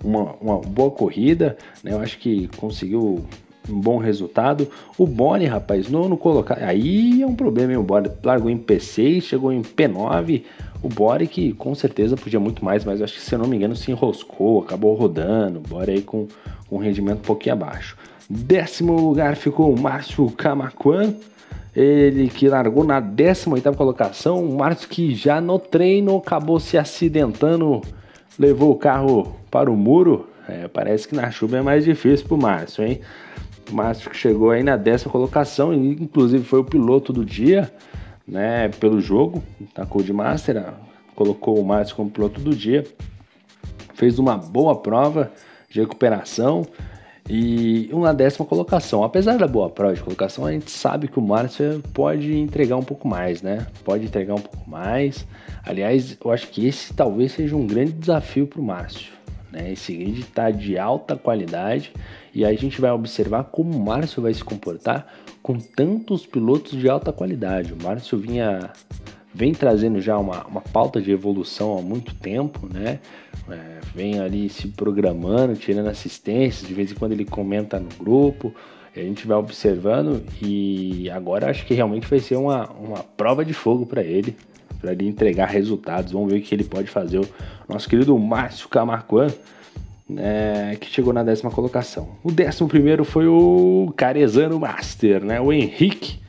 uma, 0.02 0.35
uma 0.41 0.59
boa 0.59 0.91
corrida, 0.91 1.57
né? 1.83 1.93
Eu 1.93 2.00
acho 2.00 2.19
que 2.19 2.49
conseguiu 2.57 3.25
um 3.69 3.81
bom 3.81 3.99
resultado. 3.99 4.69
O 4.99 5.07
Boni, 5.07 5.47
rapaz, 5.47 5.88
nono 5.88 6.17
colocado. 6.17 6.62
Aí 6.62 7.23
é 7.23 7.26
um 7.26 7.35
problema, 7.35 7.73
hein? 7.73 7.79
O 7.79 7.83
Boni 7.83 8.11
largou 8.23 8.50
em 8.50 8.59
P6, 8.59 9.23
chegou 9.23 9.52
em 9.52 9.62
P9. 9.62 10.43
O 10.83 10.88
Bore 10.88 11.29
que 11.29 11.52
com 11.52 11.75
certeza 11.75 12.17
podia 12.17 12.41
muito 12.41 12.64
mais, 12.64 12.85
mas 12.85 13.00
acho 13.00 13.14
que 13.14 13.21
se 13.21 13.33
eu 13.33 13.38
não 13.38 13.47
me 13.47 13.57
engano 13.57 13.76
se 13.76 13.91
enroscou, 13.91 14.62
acabou 14.62 14.95
rodando. 14.95 15.61
O 15.61 15.62
Bore 15.62 15.93
aí 15.93 16.02
com, 16.02 16.26
com 16.69 16.76
um 16.76 16.81
rendimento 16.81 17.19
um 17.19 17.23
pouquinho 17.23 17.55
abaixo. 17.55 17.97
Décimo 18.29 18.97
lugar 18.97 19.37
ficou 19.37 19.73
o 19.73 19.81
Márcio 19.81 20.29
Camacuan. 20.33 21.14
Ele 21.75 22.29
que 22.29 22.49
largou 22.49 22.85
na 22.85 23.00
18 23.00 23.73
colocação. 23.75 24.45
O 24.45 24.57
Márcio 24.59 24.88
que 24.88 25.14
já 25.14 25.41
no 25.41 25.59
treino 25.59 26.17
acabou 26.17 26.61
se 26.61 26.76
acidentando, 26.76 27.81
levou 28.38 28.73
o 28.73 28.76
carro 28.76 29.35
para 29.50 29.71
o 29.71 29.76
muro. 29.76 30.29
É, 30.49 30.69
parece 30.69 31.09
que 31.09 31.14
na 31.14 31.31
chuva 31.31 31.59
é 31.59 31.62
mais 31.62 31.85
difícil 31.85 32.26
pro 32.26 32.37
Márcio, 32.37 32.85
hein? 32.85 33.00
O 33.71 33.75
Márcio 33.75 34.11
que 34.11 34.17
chegou 34.17 34.50
aí 34.50 34.62
na 34.62 34.76
décima 34.76 35.11
colocação, 35.11 35.73
inclusive 35.73 36.45
foi 36.45 36.61
o 36.61 36.64
piloto 36.64 37.12
do 37.12 37.25
dia, 37.25 37.73
né? 38.26 38.69
Pelo 38.69 39.00
jogo, 39.00 39.43
na 39.76 39.87
Code 39.87 40.12
Master, 40.12 40.62
colocou 41.14 41.59
o 41.59 41.64
Márcio 41.64 41.97
como 41.97 42.11
piloto 42.11 42.41
do 42.41 42.55
dia. 42.55 42.85
Fez 43.95 44.19
uma 44.19 44.37
boa 44.37 44.76
prova 44.76 45.33
de 45.71 45.81
recuperação 45.81 46.67
e 47.29 47.88
uma 47.93 48.12
décima 48.12 48.45
colocação. 48.45 49.05
Apesar 49.05 49.38
da 49.38 49.47
boa 49.47 49.71
prova 49.71 49.95
de 49.95 50.02
colocação, 50.02 50.45
a 50.45 50.52
gente 50.52 50.71
sabe 50.71 51.09
que 51.09 51.19
o 51.19 51.23
Márcio 51.23 51.83
pode 51.93 52.37
entregar 52.37 52.76
um 52.76 52.83
pouco 52.83 53.07
mais, 53.07 53.43
né? 53.43 53.67
Pode 53.85 54.05
entregar 54.05 54.35
um 54.35 54.41
pouco 54.41 54.69
mais. 54.69 55.26
Aliás, 55.64 56.17
eu 56.23 56.31
acho 56.31 56.49
que 56.49 56.67
esse 56.67 56.93
talvez 56.93 57.33
seja 57.33 57.55
um 57.55 57.67
grande 57.67 57.93
desafio 57.93 58.47
para 58.47 58.61
o 58.61 58.64
Márcio. 58.64 59.12
Né? 59.52 59.73
Esse 59.73 59.95
grid 59.95 60.21
está 60.21 60.50
de 60.50 60.79
alta 60.79 61.14
qualidade 61.14 61.93
e 62.35 62.45
a 62.45 62.52
gente 62.55 62.81
vai 62.81 62.91
observar 62.91 63.45
como 63.45 63.76
o 63.76 63.81
Márcio 63.81 64.23
vai 64.23 64.33
se 64.33 64.43
comportar 64.43 65.07
com 65.43 65.59
tantos 65.59 66.26
pilotos 66.26 66.73
de 66.73 66.88
alta 66.88 67.12
qualidade. 67.12 67.73
O 67.73 67.83
Márcio 67.83 68.19
vinha 68.19 68.73
vem 69.35 69.53
trazendo 69.53 70.01
já 70.01 70.19
uma, 70.19 70.45
uma 70.47 70.61
pauta 70.61 71.01
de 71.01 71.11
evolução 71.11 71.79
há 71.79 71.83
muito 71.83 72.15
tempo, 72.15 72.69
né? 72.73 72.99
É, 73.49 73.81
vem 73.95 74.21
ali 74.21 74.49
se 74.49 74.69
programando, 74.69 75.55
tirando 75.57 75.89
assistências, 75.89 76.67
de 76.67 76.75
vez 76.75 76.93
em 76.93 76.95
quando 76.95 77.12
ele 77.12 77.25
comenta 77.25 77.81
no 77.81 77.89
grupo, 77.99 78.55
a 78.95 79.01
gente 79.01 79.27
vai 79.27 79.37
observando 79.39 80.23
e 80.41 81.09
agora 81.11 81.51
acho 81.51 81.65
que 81.65 81.73
realmente 81.73 82.07
vai 82.07 82.19
ser 82.19 82.37
uma, 82.37 82.69
uma 82.73 83.03
prova 83.03 83.45
de 83.45 83.55
fogo 83.55 83.87
para 83.87 84.03
ele, 84.03 84.37
para 84.81 84.93
ele 84.93 85.09
entregar 85.09 85.47
resultados. 85.47 86.12
Vamos 86.12 86.31
ver 86.31 86.39
o 86.39 86.43
que 86.43 86.55
ele 86.55 86.65
pode 86.65 86.89
fazer. 86.89 87.19
O 87.19 87.27
nosso 87.69 87.89
querido 87.89 88.17
Márcio 88.19 88.69
Camarquan, 88.69 89.29
né, 90.09 90.77
que 90.79 90.89
chegou 90.91 91.12
na 91.12 91.23
décima 91.23 91.51
colocação. 91.51 92.11
O 92.23 92.31
décimo 92.31 92.69
primeiro 92.69 93.03
foi 93.03 93.27
o 93.27 93.93
Carezano 93.97 94.61
Master, 94.61 95.25
né? 95.25 95.41
O 95.41 95.51
Henrique 95.51 96.22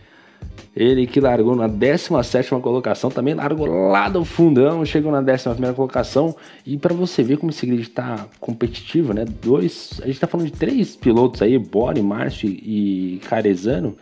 ele 0.76 1.06
que 1.06 1.20
largou 1.20 1.56
na 1.56 1.68
17 1.68 2.50
colocação, 2.62 3.12
também 3.12 3.34
largou 3.36 3.68
lá 3.68 4.10
do 4.10 4.26
fundão, 4.26 4.84
chegou 4.84 5.12
na 5.12 5.20
11 5.20 5.74
colocação. 5.76 6.36
E 6.66 6.78
para 6.78 6.94
você 6.94 7.22
ver 7.22 7.38
como 7.38 7.52
esse 7.52 7.66
grid 7.66 7.82
está 7.82 8.26
competitivo, 8.40 9.14
né? 9.14 9.24
Dois, 9.42 10.00
a 10.02 10.06
gente 10.06 10.16
está 10.16 10.28
falando 10.28 10.48
de 10.48 10.54
três 10.54 10.96
pilotos 10.96 11.42
aí, 11.42 11.58
Bori, 11.60 12.02
Márcio 12.02 12.50
e 12.50 13.22
Carezano, 13.30 13.96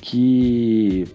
que 0.00 1.06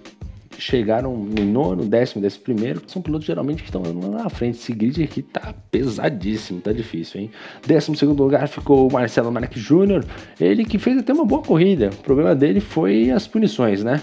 chegaram 0.57 1.17
no 1.17 1.43
nono, 1.43 1.83
décimo, 1.83 2.21
décimo 2.21 2.43
primeiro, 2.43 2.79
que 2.79 2.91
são 2.91 3.01
pilotos 3.01 3.27
geralmente 3.27 3.61
que 3.61 3.69
estão 3.69 3.81
lá 3.81 4.23
na 4.23 4.29
frente. 4.29 4.57
Esse 4.57 4.71
grid 4.71 5.03
aqui 5.03 5.21
tá 5.21 5.53
pesadíssimo, 5.69 6.61
tá 6.61 6.71
difícil, 6.71 7.21
hein? 7.21 7.31
Décimo 7.65 7.97
segundo 7.97 8.23
lugar 8.23 8.47
ficou 8.47 8.87
o 8.87 8.93
Marcelo 8.93 9.31
Marques 9.31 9.61
Júnior, 9.61 10.05
ele 10.39 10.63
que 10.63 10.77
fez 10.77 10.97
até 10.97 11.11
uma 11.11 11.25
boa 11.25 11.41
corrida. 11.41 11.89
O 11.91 12.03
problema 12.03 12.33
dele 12.33 12.61
foi 12.61 13.11
as 13.11 13.27
punições, 13.27 13.83
né? 13.83 14.01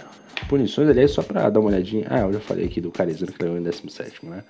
Punições, 0.48 0.88
aliás, 0.88 1.10
só 1.10 1.22
para 1.22 1.48
dar 1.48 1.60
uma 1.60 1.68
olhadinha. 1.68 2.06
Ah, 2.08 2.20
eu 2.20 2.32
já 2.32 2.40
falei 2.40 2.66
aqui 2.66 2.80
do 2.80 2.90
Carezano 2.90 3.32
que 3.32 3.42
levou 3.42 3.58
em 3.58 3.62
17, 3.62 4.26
né? 4.26 4.42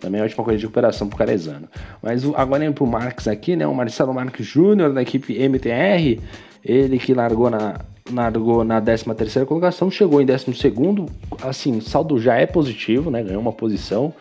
Também 0.00 0.18
é 0.18 0.22
uma 0.22 0.26
ótima 0.26 0.44
coisa 0.44 0.58
de 0.58 0.64
recuperação 0.64 1.08
pro 1.08 1.18
Carezano. 1.18 1.68
Mas 2.02 2.24
agora 2.34 2.64
indo 2.64 2.74
pro 2.74 2.86
Marques 2.86 3.28
aqui, 3.28 3.56
né? 3.56 3.66
O 3.66 3.74
Marcelo 3.74 4.12
Marques 4.12 4.46
Júnior 4.46 4.92
da 4.92 5.02
equipe 5.02 5.34
MTR, 5.34 6.20
ele 6.64 6.98
que 6.98 7.14
largou 7.14 7.50
na, 7.50 7.80
largou 8.10 8.64
na 8.64 8.80
13 8.80 9.14
terceira 9.14 9.46
colocação, 9.46 9.90
chegou 9.90 10.20
em 10.20 10.26
12 10.26 10.54
segundo, 10.54 11.06
assim, 11.42 11.78
o 11.78 11.82
saldo 11.82 12.18
já 12.18 12.36
é 12.36 12.46
positivo, 12.46 13.10
né? 13.10 13.22
Ganhou 13.22 13.40
uma 13.40 13.52
posição. 13.52 14.12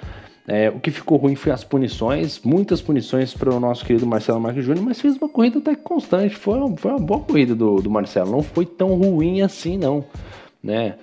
É, 0.48 0.70
o 0.70 0.80
que 0.80 0.90
ficou 0.90 1.18
ruim 1.18 1.36
foi 1.36 1.52
as 1.52 1.64
punições, 1.64 2.42
muitas 2.44 2.82
punições 2.82 3.34
para 3.34 3.54
o 3.54 3.60
nosso 3.60 3.86
querido 3.86 4.08
Marcelo 4.08 4.40
Marques 4.40 4.66
Júnior, 4.66 4.84
mas 4.84 5.00
fez 5.00 5.16
uma 5.16 5.30
corrida 5.30 5.60
até 5.60 5.76
constante. 5.76 6.36
Foi, 6.36 6.60
foi 6.78 6.92
uma 6.92 7.00
boa 7.00 7.20
corrida 7.22 7.54
do, 7.56 7.78
do 7.78 7.90
Marcelo, 7.90 8.32
não 8.32 8.42
foi 8.42 8.66
tão 8.66 8.96
ruim 8.96 9.42
assim, 9.42 9.78
não 9.78 10.04
né? 10.64 10.96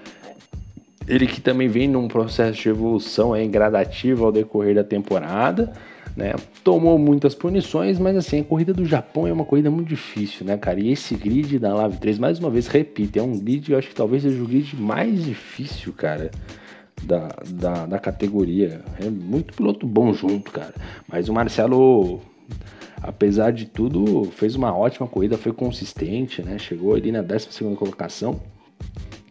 Ele 1.07 1.27
que 1.27 1.41
também 1.41 1.69
vem 1.69 1.89
num 1.89 2.07
processo 2.07 2.61
de 2.61 2.69
evolução 2.69 3.33
aí, 3.33 3.49
gradativo 3.49 4.27
ao 4.27 4.33
decorrer 4.33 4.75
da 4.75 4.85
temporada, 4.85 5.73
né? 6.17 6.35
Tomou 6.63 6.99
muitas 6.99 7.35
punições, 7.35 7.99
mas 7.99 8.17
assim, 8.17 8.41
a 8.41 8.45
corrida 8.45 8.75
do 8.75 8.85
Japão 8.85 9.27
é 9.27 9.33
uma 9.33 9.45
corrida 9.45 9.71
muito 9.71 9.89
difícil, 9.89 10.45
né, 10.45 10.57
cara? 10.59 10.79
E 10.79 10.93
esse 10.93 11.15
grid 11.15 11.59
da 11.59 11.75
Lave 11.75 11.97
3, 11.97 12.19
mais 12.19 12.39
uma 12.39 12.51
vez, 12.51 12.67
repito, 12.67 13.19
é 13.19 13.23
um 13.23 13.39
grid, 13.39 13.73
eu 13.73 13.79
acho 13.79 13.89
que 13.89 13.95
talvez 13.95 14.23
seja 14.23 14.43
o 14.43 14.47
grid 14.47 14.77
mais 14.77 15.25
difícil, 15.25 15.93
cara. 15.93 16.31
Da, 17.05 17.29
da, 17.47 17.87
da 17.87 17.99
categoria. 18.01 18.83
É 19.01 19.09
muito 19.09 19.55
piloto 19.55 19.87
bom 19.87 20.13
junto, 20.13 20.51
cara. 20.51 20.75
Mas 21.07 21.29
o 21.29 21.33
Marcelo 21.33 22.21
apesar 23.03 23.53
de 23.53 23.67
tudo, 23.67 24.25
fez 24.33 24.55
uma 24.55 24.77
ótima 24.77 25.07
corrida, 25.07 25.39
foi 25.39 25.53
consistente, 25.53 26.43
né? 26.43 26.59
Chegou 26.59 26.95
ali 26.95 27.13
na 27.13 27.23
12 27.23 27.77
colocação. 27.77 28.41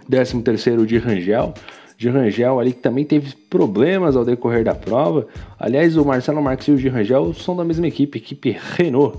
13 0.09 0.41
terceiro 0.41 0.85
de 0.85 0.97
Rangel, 0.97 1.53
de 1.97 2.09
Rangel 2.09 2.59
ali 2.59 2.73
que 2.73 2.81
também 2.81 3.03
teve 3.03 3.33
problemas 3.49 4.15
ao 4.15 4.23
decorrer 4.23 4.63
da 4.63 4.75
prova. 4.75 5.27
Aliás, 5.59 5.97
o 5.97 6.05
Marcelo 6.05 6.41
Marques 6.41 6.67
e 6.67 6.71
o 6.71 6.77
de 6.77 6.87
Rangel 6.87 7.33
são 7.33 7.55
da 7.55 7.65
mesma 7.65 7.87
equipe, 7.87 8.19
equipe 8.19 8.57
Renault. 8.75 9.17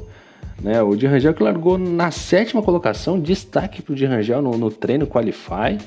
Né? 0.62 0.80
O 0.82 0.96
de 0.96 1.06
Rangel 1.06 1.34
que 1.34 1.42
largou 1.42 1.76
na 1.76 2.10
sétima 2.10 2.62
colocação, 2.62 3.18
destaque 3.18 3.82
para 3.82 3.92
o 3.92 3.96
de 3.96 4.06
Rangel 4.06 4.40
no, 4.40 4.56
no 4.56 4.70
treino 4.70 5.06
Qualify. 5.06 5.78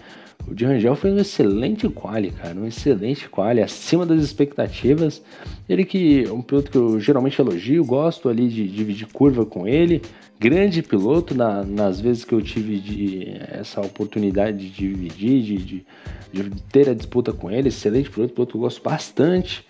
O 0.47 0.53
de 0.53 0.65
Rangel 0.65 0.95
fez 0.95 1.13
um 1.13 1.17
excelente 1.17 1.87
quali, 1.89 2.31
cara, 2.31 2.55
um 2.57 2.65
excelente 2.65 3.29
quali, 3.29 3.61
acima 3.61 4.05
das 4.05 4.21
expectativas. 4.21 5.21
Ele 5.67 5.85
que 5.85 6.25
é 6.25 6.31
um 6.31 6.41
piloto 6.41 6.71
que 6.71 6.77
eu 6.77 6.99
geralmente 6.99 7.39
elogio, 7.39 7.83
gosto 7.85 8.27
ali 8.27 8.47
de 8.47 8.67
dividir 8.67 9.07
curva 9.07 9.45
com 9.45 9.67
ele. 9.67 10.01
Grande 10.39 10.81
piloto 10.81 11.35
na, 11.35 11.63
nas 11.63 12.01
vezes 12.01 12.25
que 12.25 12.33
eu 12.33 12.41
tive 12.41 12.79
de, 12.79 13.27
essa 13.51 13.79
oportunidade 13.81 14.57
de 14.57 14.69
dividir, 14.69 15.43
de, 15.43 15.57
de, 15.57 15.85
de 16.33 16.49
ter 16.71 16.89
a 16.89 16.93
disputa 16.93 17.31
com 17.31 17.49
ele. 17.49 17.69
Excelente 17.69 18.09
piloto, 18.09 18.33
piloto 18.33 18.51
que 18.51 18.57
eu 18.57 18.61
gosto 18.61 18.81
bastante. 18.81 19.65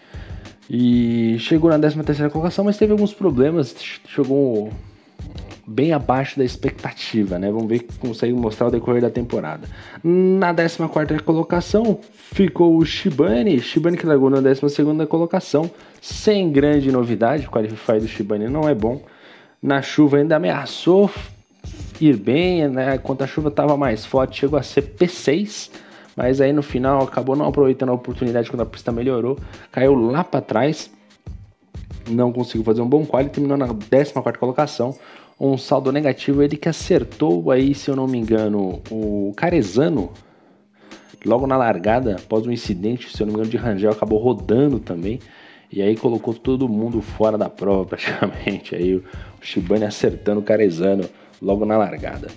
E 0.69 1.37
chegou 1.39 1.69
na 1.69 1.77
13 1.77 2.01
terceira 2.03 2.31
colocação, 2.31 2.63
mas 2.63 2.77
teve 2.77 2.93
alguns 2.93 3.13
problemas. 3.13 3.75
Chegou 4.07 4.71
bem 5.65 5.93
abaixo 5.93 6.37
da 6.37 6.43
expectativa, 6.43 7.37
né? 7.37 7.51
Vamos 7.51 7.67
ver 7.67 7.79
que 7.79 7.97
consegue 7.97 8.33
mostrar 8.33 8.67
o 8.67 8.71
decorrer 8.71 9.01
da 9.01 9.09
temporada. 9.09 9.67
Na 10.03 10.53
14 10.53 11.19
colocação 11.23 11.99
ficou 12.13 12.77
o 12.77 12.85
Shibane, 12.85 13.59
Shibane 13.59 13.97
que 13.97 14.05
largou 14.05 14.29
na 14.29 14.41
12 14.41 14.61
colocação, 15.07 15.69
sem 16.01 16.51
grande 16.51 16.91
novidade, 16.91 17.47
o 17.47 17.49
qualify 17.49 17.99
do 17.99 18.07
Shibane 18.07 18.47
não 18.47 18.67
é 18.67 18.75
bom. 18.75 19.01
Na 19.61 19.81
chuva 19.81 20.17
ainda 20.17 20.35
ameaçou 20.35 21.09
ir 21.99 22.17
bem, 22.17 22.67
né? 22.67 22.97
Quando 22.97 23.21
a 23.21 23.27
chuva 23.27 23.49
estava 23.49 23.77
mais 23.77 24.05
forte, 24.05 24.39
chegou 24.39 24.57
a 24.57 24.63
ser 24.63 24.81
P6, 24.81 25.69
mas 26.15 26.41
aí 26.41 26.51
no 26.51 26.63
final 26.63 27.03
acabou 27.03 27.35
não 27.35 27.45
aproveitando 27.45 27.89
a 27.89 27.93
oportunidade 27.93 28.49
quando 28.49 28.61
a 28.61 28.65
pista 28.65 28.91
melhorou, 28.91 29.37
caiu 29.71 29.93
lá 29.93 30.23
para 30.23 30.41
trás, 30.41 30.89
não 32.09 32.31
conseguiu 32.31 32.63
fazer 32.63 32.81
um 32.81 32.89
bom 32.89 33.05
quali, 33.05 33.29
terminou 33.29 33.57
na 33.57 33.67
14 33.67 34.13
colocação 34.39 34.95
um 35.49 35.57
saldo 35.57 35.91
negativo. 35.91 36.43
Ele 36.43 36.55
que 36.55 36.69
acertou 36.69 37.49
aí, 37.49 37.73
se 37.73 37.89
eu 37.89 37.95
não 37.95 38.07
me 38.07 38.17
engano, 38.17 38.81
o 38.91 39.33
Carezano 39.35 40.11
logo 41.25 41.47
na 41.47 41.57
largada, 41.57 42.15
após 42.15 42.45
um 42.45 42.51
incidente, 42.51 43.15
se 43.15 43.21
eu 43.21 43.25
não 43.27 43.33
me 43.33 43.39
engano, 43.39 43.49
de 43.49 43.57
Rangel, 43.57 43.91
acabou 43.91 44.19
rodando 44.19 44.79
também. 44.79 45.19
E 45.71 45.81
aí 45.81 45.95
colocou 45.95 46.33
todo 46.33 46.67
mundo 46.67 47.01
fora 47.01 47.37
da 47.37 47.49
prova 47.49 47.85
praticamente. 47.89 48.75
Aí 48.75 48.95
o 48.95 49.03
Shibane 49.41 49.85
acertando 49.85 50.41
o 50.41 50.43
Carezano 50.43 51.05
logo 51.41 51.65
na 51.65 51.77
largada. 51.77 52.27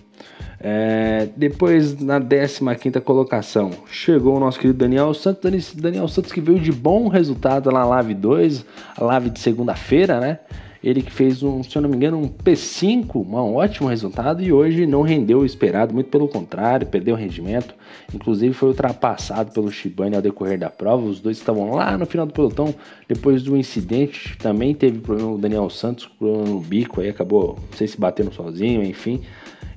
É, 0.59 1.29
depois, 1.37 2.01
na 2.01 2.19
15 2.19 3.01
colocação, 3.03 3.71
chegou 3.91 4.37
o 4.37 4.41
nosso 4.41 4.59
querido 4.59 4.79
Daniel 4.79 5.13
Santos. 5.13 5.75
Daniel 5.75 6.09
Santos 6.09 6.33
que 6.33 6.41
veio 6.41 6.59
de 6.59 6.73
bom 6.73 7.09
resultado 7.09 7.71
na 7.71 7.85
Live 7.85 8.15
2, 8.15 8.65
a 8.97 9.05
Live 9.05 9.31
de 9.31 9.41
segunda-feira, 9.41 10.21
né? 10.21 10.39
Ele 10.85 11.01
que 11.01 11.11
fez 11.11 11.43
um, 11.43 11.63
se 11.63 11.75
eu 11.75 11.81
não 11.81 11.89
me 11.89 11.97
engano, 11.97 12.19
um 12.19 12.29
P5, 12.29 13.17
um 13.17 13.55
ótimo 13.55 13.89
resultado 13.89 14.43
e 14.43 14.53
hoje 14.53 14.87
não 14.87 15.01
rendeu 15.01 15.39
o 15.39 15.47
esperado, 15.47 15.95
muito 15.95 16.11
pelo 16.11 16.29
contrário, 16.29 16.87
perdeu 16.87 17.15
o 17.15 17.19
rendimento. 17.19 17.75
Inclusive 18.13 18.53
foi 18.53 18.69
ultrapassado 18.69 19.51
pelo 19.51 19.73
Shibane 19.73 20.15
ao 20.15 20.21
decorrer 20.21 20.59
da 20.59 20.69
prova. 20.69 21.07
Os 21.07 21.21
dois 21.21 21.39
estavam 21.39 21.71
lá 21.71 21.97
no 21.97 22.05
final 22.05 22.27
do 22.27 22.35
pelotão. 22.35 22.75
Depois 23.09 23.43
do 23.43 23.57
incidente, 23.57 24.37
também 24.37 24.75
teve 24.75 24.99
problema 24.99 25.33
o 25.33 25.39
Daniel 25.39 25.71
Santos, 25.71 26.07
no 26.21 26.61
bico, 26.61 27.01
aí 27.01 27.09
acabou, 27.09 27.59
não 27.71 27.79
sei 27.79 27.87
se 27.87 27.99
batendo 27.99 28.35
sozinho, 28.35 28.85
enfim, 28.85 29.23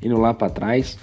indo 0.04 0.20
lá 0.20 0.34
para 0.34 0.50
trás. 0.50 1.00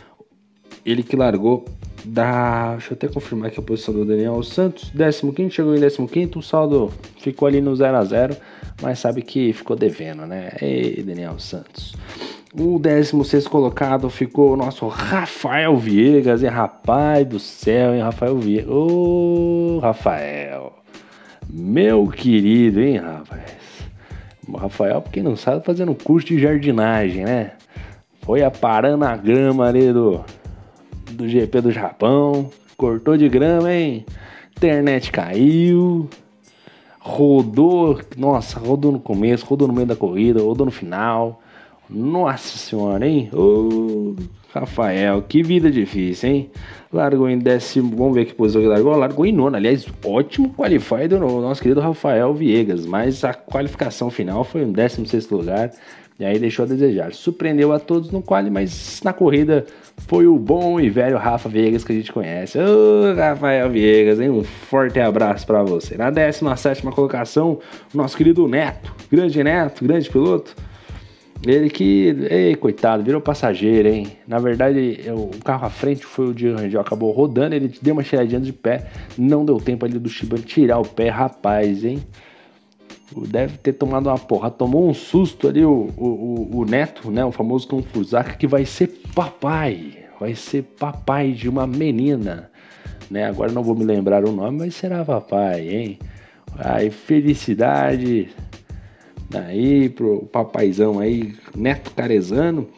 Ele 0.84 1.02
que 1.02 1.16
largou 1.16 1.64
da. 2.04 2.72
Deixa 2.72 2.92
eu 2.92 2.94
até 2.94 3.08
confirmar 3.08 3.48
aqui 3.48 3.58
a 3.58 3.62
posição 3.62 3.94
do 3.94 4.04
Daniel 4.04 4.42
Santos. 4.42 4.92
15, 4.94 5.50
chegou 5.50 5.74
em 5.74 5.80
15, 5.80 6.30
o 6.36 6.42
saldo 6.42 6.92
ficou 7.16 7.48
ali 7.48 7.62
no 7.62 7.74
0 7.74 7.96
a 7.96 8.04
0 8.04 8.36
mas 8.82 8.98
sabe 8.98 9.22
que 9.22 9.52
ficou 9.52 9.76
devendo, 9.76 10.26
né? 10.26 10.52
Ei, 10.60 11.02
Daniel 11.02 11.38
Santos. 11.38 11.94
O 12.56 12.78
16 12.78 13.48
colocado 13.48 14.08
ficou 14.08 14.52
o 14.52 14.56
nosso 14.56 14.86
Rafael 14.86 15.76
Viegas, 15.76 16.42
e 16.42 16.46
rapaz 16.46 17.26
do 17.26 17.38
céu, 17.38 17.94
hein, 17.94 18.00
Rafael 18.00 18.38
Viegas. 18.38 18.70
Ô, 18.70 19.80
Rafael, 19.82 20.72
meu 21.48 22.06
querido, 22.08 22.80
hein, 22.80 22.98
rapaz. 22.98 23.56
O 24.46 24.56
Rafael, 24.56 25.00
porque 25.00 25.22
não 25.22 25.36
sabe, 25.36 25.64
fazendo 25.64 25.94
curso 25.94 26.28
de 26.28 26.38
jardinagem, 26.38 27.24
né? 27.24 27.52
Foi 28.22 28.42
aparando 28.42 29.04
a 29.04 29.16
grama 29.16 29.66
ali 29.66 29.92
do, 29.92 30.24
do 31.12 31.28
GP 31.28 31.60
do 31.60 31.72
Japão, 31.72 32.50
cortou 32.76 33.16
de 33.16 33.28
grama, 33.28 33.72
hein? 33.72 34.04
Internet 34.56 35.10
caiu, 35.10 36.08
rodou, 37.04 38.00
nossa, 38.16 38.58
rodou 38.58 38.90
no 38.90 38.98
começo, 38.98 39.44
rodou 39.44 39.68
no 39.68 39.74
meio 39.74 39.86
da 39.86 39.94
corrida, 39.94 40.40
rodou 40.40 40.64
no 40.64 40.72
final. 40.72 41.40
Nossa 41.88 42.56
senhora, 42.56 43.06
hein? 43.06 43.28
Ô, 43.30 44.16
Rafael, 44.50 45.20
que 45.20 45.42
vida 45.42 45.70
difícil, 45.70 46.30
hein? 46.30 46.50
Largou 46.90 47.28
em 47.28 47.38
décimo, 47.38 47.94
vamos 47.94 48.14
ver 48.14 48.24
que 48.24 48.32
posição 48.32 48.62
que 48.62 48.68
largou. 48.68 48.96
Largou 48.96 49.26
em 49.26 49.32
nono, 49.32 49.54
aliás, 49.54 49.86
ótimo 50.02 50.54
qualify 50.54 51.06
do 51.06 51.18
nosso 51.18 51.60
querido 51.60 51.80
Rafael 51.80 52.32
Viegas, 52.32 52.86
mas 52.86 53.22
a 53.22 53.34
qualificação 53.34 54.10
final 54.10 54.42
foi 54.42 54.62
em 54.62 54.72
décimo 54.72 55.06
sexto 55.06 55.36
lugar. 55.36 55.72
E 56.18 56.24
aí 56.24 56.38
deixou 56.38 56.64
a 56.64 56.68
desejar. 56.68 57.12
Surpreendeu 57.12 57.72
a 57.72 57.78
todos 57.80 58.10
no 58.10 58.22
quali, 58.22 58.48
mas 58.48 59.00
na 59.04 59.12
corrida 59.12 59.66
foi 60.06 60.26
o 60.26 60.38
bom 60.38 60.78
e 60.78 60.88
velho 60.88 61.16
Rafa 61.16 61.48
Viegas 61.48 61.82
que 61.82 61.92
a 61.92 61.94
gente 61.94 62.12
conhece. 62.12 62.58
Ô, 62.58 63.14
Rafael 63.16 63.68
Viegas, 63.70 64.20
hein? 64.20 64.30
Um 64.30 64.44
forte 64.44 65.00
abraço 65.00 65.44
para 65.46 65.62
você. 65.64 65.96
Na 65.96 66.10
17 66.10 66.82
colocação, 66.82 67.58
o 67.92 67.96
nosso 67.96 68.16
querido 68.16 68.46
Neto. 68.46 68.94
Grande 69.10 69.42
Neto, 69.42 69.84
grande 69.84 70.08
piloto. 70.08 70.54
Ele 71.46 71.68
que, 71.68 72.16
ei, 72.30 72.54
coitado, 72.54 73.02
virou 73.02 73.20
passageiro, 73.20 73.88
hein? 73.88 74.06
Na 74.26 74.38
verdade, 74.38 75.00
o 75.08 75.30
carro 75.44 75.66
à 75.66 75.70
frente 75.70 76.04
foi 76.04 76.28
o 76.28 76.34
de 76.34 76.48
Rangel, 76.50 76.80
acabou 76.80 77.10
rodando, 77.10 77.54
ele 77.54 77.70
deu 77.82 77.92
uma 77.92 78.02
cheiradinha 78.02 78.40
de 78.40 78.52
pé, 78.52 78.86
não 79.18 79.44
deu 79.44 79.58
tempo 79.58 79.84
ali 79.84 79.98
do 79.98 80.08
Shiba 80.08 80.38
tirar 80.38 80.78
o 80.78 80.86
pé, 80.86 81.10
rapaz, 81.10 81.84
hein? 81.84 82.02
Deve 83.28 83.58
ter 83.58 83.74
tomado 83.74 84.08
uma 84.08 84.18
porra. 84.18 84.50
Tomou 84.50 84.88
um 84.88 84.94
susto 84.94 85.48
ali 85.48 85.64
o, 85.64 85.88
o, 85.96 86.58
o 86.58 86.64
neto, 86.64 87.10
né? 87.10 87.24
O 87.24 87.32
famoso 87.32 87.68
Confusaka, 87.68 88.34
que 88.34 88.46
vai 88.46 88.64
ser 88.64 88.88
papai. 89.14 90.04
Vai 90.18 90.34
ser 90.34 90.62
papai 90.62 91.32
de 91.32 91.48
uma 91.48 91.66
menina. 91.66 92.50
Né? 93.10 93.26
Agora 93.26 93.52
não 93.52 93.62
vou 93.62 93.74
me 93.74 93.84
lembrar 93.84 94.26
o 94.26 94.32
nome, 94.32 94.58
mas 94.58 94.74
será 94.74 95.04
papai, 95.04 95.68
hein? 95.68 95.98
Ai, 96.56 96.90
felicidade 96.90 98.30
aí 99.34 99.88
pro 99.88 100.26
papaizão 100.26 100.98
aí, 100.98 101.34
Neto 101.54 101.90
Carezano. 101.90 102.68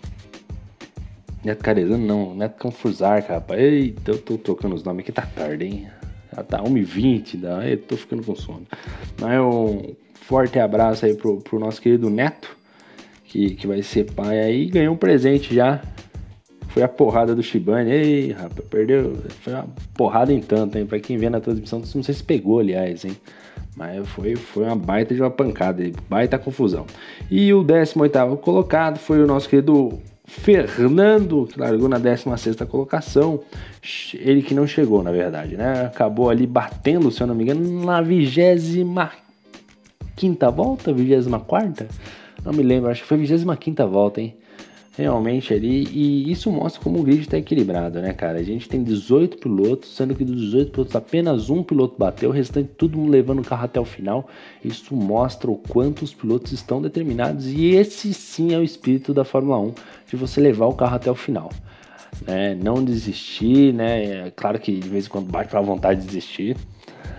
Neto 1.44 1.62
Carezano 1.62 2.04
não, 2.04 2.34
Neto 2.34 2.58
Confusarca, 2.60 3.34
rapaz. 3.34 3.60
Eita, 3.60 4.10
eu 4.10 4.18
tô 4.18 4.38
trocando 4.38 4.74
os 4.74 4.82
nomes 4.82 5.02
aqui, 5.02 5.12
tá 5.12 5.22
tarde, 5.22 5.64
hein? 5.64 5.88
Já 6.34 6.42
tá 6.42 6.62
1h20, 6.62 7.36
da... 7.36 7.68
eu 7.68 7.78
tô 7.78 7.96
ficando 7.96 8.22
com 8.22 8.34
sono. 8.34 8.66
Mas 9.20 9.40
um 9.40 9.94
forte 10.14 10.58
abraço 10.58 11.06
aí 11.06 11.14
pro, 11.14 11.40
pro 11.40 11.58
nosso 11.58 11.80
querido 11.80 12.10
Neto, 12.10 12.56
que, 13.24 13.54
que 13.54 13.66
vai 13.66 13.82
ser 13.82 14.12
pai 14.12 14.40
aí. 14.40 14.66
Ganhou 14.66 14.94
um 14.94 14.98
presente 14.98 15.54
já. 15.54 15.80
Foi 16.68 16.82
a 16.82 16.88
porrada 16.88 17.34
do 17.34 17.42
Shibane. 17.42 17.90
Ei, 17.90 18.32
rapaz, 18.32 18.68
perdeu. 18.68 19.16
Foi 19.42 19.52
uma 19.54 19.68
porrada 19.94 20.32
em 20.32 20.40
tanto, 20.40 20.76
hein? 20.76 20.84
Pra 20.84 21.00
quem 21.00 21.16
vê 21.16 21.30
na 21.30 21.40
transmissão, 21.40 21.82
não 21.94 22.02
sei 22.02 22.14
se 22.14 22.22
pegou, 22.22 22.58
aliás, 22.58 23.04
hein? 23.04 23.16
Mas 23.76 24.08
foi, 24.08 24.36
foi 24.36 24.64
uma 24.64 24.76
baita 24.76 25.14
de 25.14 25.20
uma 25.20 25.30
pancada, 25.30 25.84
baita 26.08 26.38
confusão. 26.38 26.86
E 27.30 27.52
o 27.52 27.62
18 27.62 28.36
colocado 28.38 28.98
foi 28.98 29.22
o 29.22 29.26
nosso 29.26 29.48
querido 29.48 29.98
Fernando, 30.26 31.46
que 31.46 31.58
largou 31.58 31.88
na 31.88 31.98
16 31.98 32.56
colocação. 32.68 33.40
Ele 34.14 34.42
que 34.42 34.54
não 34.54 34.66
chegou, 34.66 35.02
na 35.02 35.12
verdade, 35.12 35.56
né? 35.56 35.86
Acabou 35.86 36.28
ali 36.28 36.46
batendo, 36.46 37.10
se 37.10 37.22
eu 37.22 37.26
não 37.26 37.34
me 37.34 37.44
engano, 37.44 37.84
na 37.84 38.00
25 38.00 39.10
volta, 40.52 40.92
24? 40.92 41.86
Não 42.44 42.52
me 42.52 42.62
lembro, 42.62 42.90
acho 42.90 43.02
que 43.02 43.08
foi 43.08 43.18
25 43.18 43.88
volta, 43.88 44.20
hein? 44.20 44.36
Realmente 44.96 45.52
ali. 45.52 45.86
E 45.92 46.30
isso 46.30 46.50
mostra 46.50 46.82
como 46.82 47.00
o 47.00 47.02
grid 47.02 47.20
está 47.20 47.36
equilibrado, 47.36 48.00
né, 48.00 48.12
cara? 48.12 48.38
A 48.38 48.42
gente 48.42 48.68
tem 48.68 48.82
18 48.82 49.38
pilotos, 49.38 49.94
sendo 49.94 50.14
que 50.14 50.24
dos 50.24 50.40
18 50.40 50.72
pilotos 50.72 50.96
apenas 50.96 51.50
um 51.50 51.62
piloto 51.62 51.96
bateu, 51.98 52.30
o 52.30 52.32
restante 52.32 52.70
todo 52.76 52.96
mundo 52.96 53.10
levando 53.10 53.40
o 53.40 53.44
carro 53.44 53.64
até 53.64 53.78
o 53.78 53.84
final. 53.84 54.28
Isso 54.64 54.94
mostra 54.96 55.50
o 55.50 55.56
quanto 55.56 56.02
os 56.02 56.14
pilotos 56.14 56.52
estão 56.52 56.80
determinados 56.80 57.46
e 57.46 57.66
esse 57.74 58.12
sim 58.14 58.54
é 58.54 58.58
o 58.58 58.62
espírito 58.62 59.12
da 59.12 59.24
Fórmula 59.24 59.58
1, 59.60 59.74
de 60.08 60.16
você 60.16 60.40
levar 60.40 60.66
o 60.66 60.74
carro 60.74 60.96
até 60.96 61.10
o 61.10 61.14
final. 61.14 61.50
Né? 62.26 62.54
Não 62.54 62.82
desistir, 62.82 63.74
né? 63.74 64.26
É 64.26 64.32
claro 64.34 64.58
que 64.58 64.72
de 64.72 64.88
vez 64.88 65.06
em 65.06 65.08
quando 65.08 65.30
bate 65.30 65.50
para 65.50 65.60
vontade 65.60 66.00
de 66.00 66.06
desistir, 66.06 66.56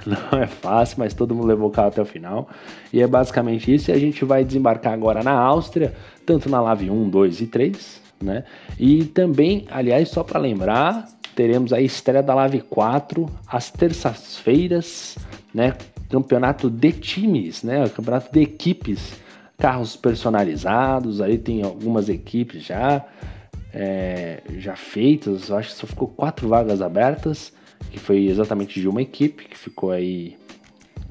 não 0.31 0.39
é 0.39 0.47
fácil, 0.47 0.99
mas 0.99 1.13
todo 1.13 1.35
mundo 1.35 1.47
levou 1.47 1.67
o 1.67 1.71
carro 1.71 1.89
até 1.89 2.01
o 2.01 2.05
final. 2.05 2.49
E 2.93 3.01
é 3.01 3.07
basicamente 3.07 3.73
isso. 3.73 3.91
E 3.91 3.93
a 3.93 3.99
gente 3.99 4.23
vai 4.23 4.43
desembarcar 4.43 4.93
agora 4.93 5.21
na 5.21 5.33
Áustria, 5.33 5.93
tanto 6.25 6.49
na 6.49 6.61
Lave 6.61 6.89
1, 6.89 7.09
2 7.09 7.41
e 7.41 7.47
3, 7.47 8.01
né? 8.23 8.43
E 8.79 9.03
também, 9.05 9.65
aliás, 9.69 10.09
só 10.09 10.23
para 10.23 10.39
lembrar, 10.39 11.07
teremos 11.35 11.73
a 11.73 11.81
estreia 11.81 12.23
da 12.23 12.33
Lave 12.33 12.61
4 12.61 13.29
às 13.47 13.69
terças-feiras, 13.69 15.17
né? 15.53 15.75
Campeonato 16.09 16.69
de 16.69 16.93
times, 16.93 17.63
né? 17.63 17.87
Campeonato 17.89 18.31
de 18.31 18.41
equipes, 18.41 19.13
carros 19.57 19.97
personalizados. 19.97 21.19
Aí 21.19 21.37
tem 21.37 21.63
algumas 21.63 22.07
equipes 22.07 22.63
já. 22.63 23.05
É, 23.79 24.41
já 24.57 24.75
feitas, 24.75 25.51
acho 25.51 25.69
que 25.69 25.75
só 25.75 25.85
ficou 25.85 26.07
quatro 26.07 26.47
vagas 26.47 26.81
abertas 26.81 27.53
que 27.91 27.99
foi 27.99 28.27
exatamente 28.27 28.79
de 28.79 28.87
uma 28.87 29.01
equipe 29.01 29.45
que 29.45 29.57
ficou 29.57 29.91
aí 29.91 30.37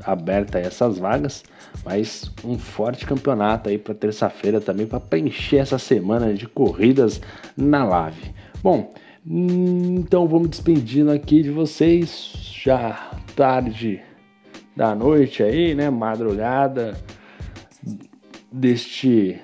aberta 0.04 0.58
essas 0.58 0.98
vagas, 0.98 1.42
mas 1.84 2.30
um 2.44 2.58
forte 2.58 3.06
campeonato 3.06 3.68
aí 3.68 3.78
para 3.78 3.94
terça-feira 3.94 4.60
também 4.60 4.86
para 4.86 5.00
preencher 5.00 5.58
essa 5.58 5.78
semana 5.78 6.34
de 6.34 6.46
corridas 6.46 7.20
na 7.56 7.84
Lave. 7.84 8.34
Bom, 8.62 8.92
então 9.24 10.28
me 10.28 10.48
despedindo 10.48 11.10
aqui 11.10 11.42
de 11.42 11.50
vocês, 11.50 12.32
já 12.62 13.10
tarde 13.34 14.00
da 14.76 14.94
noite 14.94 15.42
aí, 15.42 15.74
né, 15.74 15.90
madrugada 15.90 16.96
deste 18.52 19.40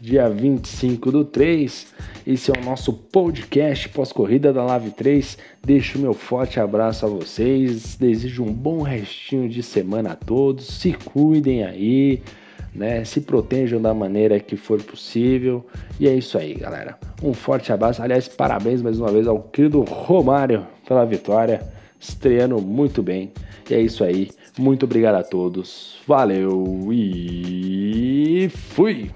dia 0.00 0.28
25 0.28 1.12
do 1.12 1.24
3. 1.24 1.94
Esse 2.28 2.50
é 2.50 2.60
o 2.60 2.62
nosso 2.62 2.92
podcast 2.92 3.88
pós-corrida 3.88 4.52
da 4.52 4.62
Live 4.62 4.90
3. 4.90 5.38
Deixo 5.64 5.98
meu 5.98 6.12
forte 6.12 6.60
abraço 6.60 7.06
a 7.06 7.08
vocês. 7.08 7.96
Desejo 7.96 8.44
um 8.44 8.52
bom 8.52 8.82
restinho 8.82 9.48
de 9.48 9.62
semana 9.62 10.12
a 10.12 10.14
todos. 10.14 10.66
Se 10.66 10.92
cuidem 10.92 11.64
aí, 11.64 12.20
né? 12.74 13.02
Se 13.02 13.22
protejam 13.22 13.80
da 13.80 13.94
maneira 13.94 14.38
que 14.38 14.56
for 14.56 14.82
possível. 14.82 15.64
E 15.98 16.06
é 16.06 16.14
isso 16.14 16.36
aí, 16.36 16.52
galera. 16.52 16.98
Um 17.22 17.32
forte 17.32 17.72
abraço. 17.72 18.02
Aliás, 18.02 18.28
parabéns 18.28 18.82
mais 18.82 19.00
uma 19.00 19.10
vez 19.10 19.26
ao 19.26 19.40
querido 19.44 19.80
Romário 19.80 20.66
pela 20.86 21.06
vitória. 21.06 21.62
Estreando 21.98 22.60
muito 22.60 23.02
bem. 23.02 23.32
E 23.70 23.74
é 23.74 23.80
isso 23.80 24.04
aí. 24.04 24.28
Muito 24.58 24.84
obrigado 24.84 25.14
a 25.14 25.22
todos. 25.22 25.96
Valeu 26.06 26.90
e 26.92 28.50
fui! 28.50 29.10